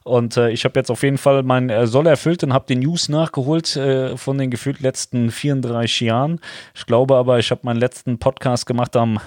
Und 0.04 0.38
äh, 0.38 0.48
ich 0.48 0.64
habe 0.64 0.80
jetzt 0.80 0.90
auf 0.90 1.02
jeden 1.02 1.18
Fall 1.18 1.42
meinen 1.42 1.68
äh, 1.68 1.86
Soll 1.86 2.06
erfüllt 2.06 2.42
und 2.42 2.54
habe 2.54 2.64
die 2.66 2.76
News 2.76 3.10
nachgeholt 3.10 3.76
äh, 3.76 4.16
von 4.16 4.38
den 4.38 4.50
gefühlt 4.50 4.80
letzten 4.80 5.30
34 5.30 6.00
Jahren. 6.00 6.40
Ich 6.74 6.86
glaube 6.86 7.14
aber, 7.14 7.38
ich 7.40 7.50
habe 7.50 7.60
meinen 7.64 7.78
letzten 7.78 8.18
Podcast 8.18 8.64
gemacht 8.64 8.96
am, 8.96 9.20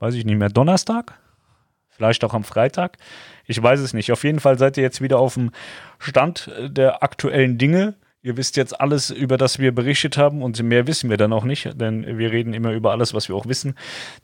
weiß 0.00 0.12
ich 0.16 0.26
nicht 0.26 0.36
mehr, 0.36 0.50
Donnerstag? 0.50 1.14
Vielleicht 1.88 2.24
auch 2.24 2.34
am 2.34 2.44
Freitag? 2.44 2.98
Ich 3.46 3.62
weiß 3.62 3.80
es 3.80 3.94
nicht. 3.94 4.12
Auf 4.12 4.22
jeden 4.22 4.38
Fall 4.38 4.58
seid 4.58 4.76
ihr 4.76 4.82
jetzt 4.82 5.00
wieder 5.00 5.18
auf 5.18 5.32
dem 5.32 5.50
Stand 5.98 6.50
der 6.60 7.02
aktuellen 7.02 7.56
Dinge. 7.56 7.94
Ihr 8.24 8.38
wisst 8.38 8.56
jetzt 8.56 8.80
alles, 8.80 9.10
über 9.10 9.36
das 9.36 9.58
wir 9.58 9.74
berichtet 9.74 10.16
haben 10.16 10.42
und 10.42 10.62
mehr 10.62 10.86
wissen 10.86 11.10
wir 11.10 11.18
dann 11.18 11.30
auch 11.34 11.44
nicht, 11.44 11.78
denn 11.78 12.16
wir 12.18 12.32
reden 12.32 12.54
immer 12.54 12.72
über 12.72 12.90
alles, 12.90 13.12
was 13.12 13.28
wir 13.28 13.36
auch 13.36 13.44
wissen. 13.44 13.74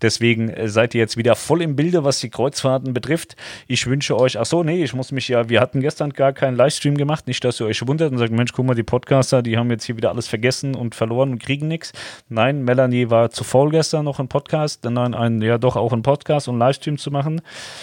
Deswegen 0.00 0.48
äh, 0.48 0.70
seid 0.70 0.94
ihr 0.94 1.00
jetzt 1.00 1.18
wieder 1.18 1.36
voll 1.36 1.60
im 1.60 1.76
Bilde, 1.76 2.02
was 2.02 2.18
die 2.18 2.30
Kreuzfahrten 2.30 2.94
betrifft. 2.94 3.36
Ich 3.66 3.86
wünsche 3.86 4.18
euch, 4.18 4.38
ach 4.38 4.46
so, 4.46 4.64
nee, 4.64 4.82
ich 4.82 4.94
muss 4.94 5.12
mich 5.12 5.28
ja, 5.28 5.50
wir 5.50 5.60
hatten 5.60 5.82
gestern 5.82 6.14
gar 6.14 6.32
keinen 6.32 6.56
Livestream 6.56 6.96
gemacht, 6.96 7.26
nicht, 7.26 7.44
dass 7.44 7.60
ihr 7.60 7.66
euch 7.66 7.86
wundert 7.86 8.10
und 8.10 8.16
sagt, 8.16 8.32
Mensch, 8.32 8.54
guck 8.54 8.64
mal, 8.64 8.74
die 8.74 8.84
Podcaster, 8.84 9.42
die 9.42 9.58
haben 9.58 9.70
jetzt 9.70 9.84
hier 9.84 9.98
wieder 9.98 10.08
alles 10.08 10.28
vergessen 10.28 10.74
und 10.74 10.94
verloren 10.94 11.32
und 11.32 11.38
kriegen 11.38 11.68
nichts. 11.68 11.92
Nein, 12.30 12.64
Melanie 12.64 13.10
war 13.10 13.28
zu 13.28 13.44
faul 13.44 13.68
gestern 13.68 14.06
noch 14.06 14.18
ein 14.18 14.28
Podcast, 14.28 14.82
nein, 14.82 15.12
ein, 15.12 15.42
ja 15.42 15.58
doch 15.58 15.76
auch 15.76 15.92
ein 15.92 16.00
Podcast 16.00 16.48
und 16.48 16.58
Livestream 16.58 16.96
zu 16.96 17.10
machen 17.10 17.42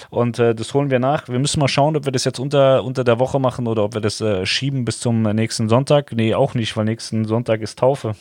und 0.10 0.40
äh, 0.40 0.56
das 0.56 0.74
holen 0.74 0.90
wir 0.90 0.98
nach. 0.98 1.30
Wir 1.30 1.38
müssen 1.38 1.60
mal 1.60 1.68
schauen, 1.68 1.96
ob 1.96 2.06
wir 2.06 2.12
das 2.12 2.24
jetzt 2.24 2.40
unter, 2.40 2.84
unter 2.84 3.04
der 3.04 3.20
Woche 3.20 3.40
machen 3.40 3.68
oder 3.68 3.84
ob 3.84 3.94
wir 3.94 4.02
das 4.02 4.20
äh, 4.20 4.48
schieben 4.48 4.84
bis 4.84 5.00
zum 5.00 5.22
nächsten 5.22 5.70
Sonntag. 5.70 6.07
Nee, 6.12 6.34
auch 6.34 6.54
nicht, 6.54 6.76
weil 6.78 6.86
nächsten 6.86 7.26
Sonntag 7.26 7.62
ist 7.62 7.80
Taufe. 7.80 8.16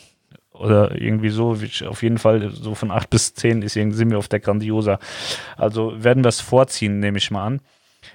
Oder 0.51 0.99
irgendwie 0.99 1.29
so, 1.29 1.55
auf 1.87 2.01
jeden 2.01 2.17
Fall 2.17 2.49
so 2.51 2.73
von 2.73 2.91
8 2.91 3.09
bis 3.09 3.33
10 3.35 3.61
ist, 3.61 3.73
sind 3.73 4.09
wir 4.09 4.17
auf 4.17 4.27
der 4.27 4.39
Grandiosa. 4.39 4.99
Also 5.55 6.03
werden 6.03 6.23
wir 6.23 6.29
es 6.29 6.41
vorziehen, 6.41 6.99
nehme 6.99 7.19
ich 7.19 7.29
mal 7.29 7.45
an. 7.45 7.61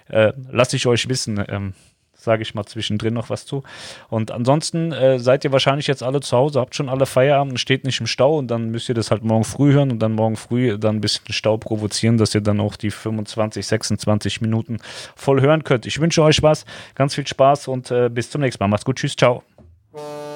Äh, 0.09 0.33
Lasse 0.51 0.77
ich 0.77 0.87
euch 0.87 1.09
wissen. 1.09 1.45
Ähm, 1.49 1.75
sage 2.23 2.43
ich 2.43 2.55
mal 2.55 2.65
zwischendrin 2.65 3.15
noch 3.15 3.31
was 3.31 3.47
zu. 3.47 3.63
Und 4.09 4.31
ansonsten 4.31 4.93
äh, 4.93 5.19
seid 5.19 5.45
ihr 5.45 5.53
wahrscheinlich 5.53 5.87
jetzt 5.87 6.03
alle 6.03 6.21
zu 6.21 6.37
Hause, 6.37 6.61
habt 6.61 6.75
schon 6.75 6.89
alle 6.89 7.07
Feierabend, 7.07 7.59
steht 7.59 7.85
nicht 7.85 8.01
im 8.01 8.07
Stau 8.07 8.39
und 8.39 8.49
dann 8.49 8.71
müsst 8.71 8.89
ihr 8.89 8.95
das 8.95 9.11
halt 9.11 9.25
morgen 9.25 9.45
früh 9.45 9.73
hören 9.73 9.91
und 9.91 9.99
dann 9.99 10.13
morgen 10.13 10.37
früh 10.37 10.79
dann 10.79 10.97
ein 10.97 11.01
bisschen 11.01 11.33
Stau 11.33 11.57
provozieren, 11.57 12.19
dass 12.19 12.35
ihr 12.35 12.41
dann 12.41 12.61
auch 12.61 12.77
die 12.77 12.91
25, 12.91 13.67
26 13.67 14.41
Minuten 14.41 14.79
voll 15.17 15.41
hören 15.41 15.65
könnt. 15.65 15.87
Ich 15.87 16.01
wünsche 16.01 16.23
euch 16.23 16.43
was, 16.43 16.65
ganz 16.95 17.15
viel 17.15 17.27
Spaß 17.27 17.69
und 17.69 17.91
äh, 17.91 18.09
bis 18.09 18.31
zum 18.31 18.41
nächsten 18.41 18.63
Mal. 18.63 18.69
Macht's 18.69 18.85
gut, 18.85 18.97
tschüss, 18.97 19.17
ciao. 19.17 19.43
you 19.95 20.32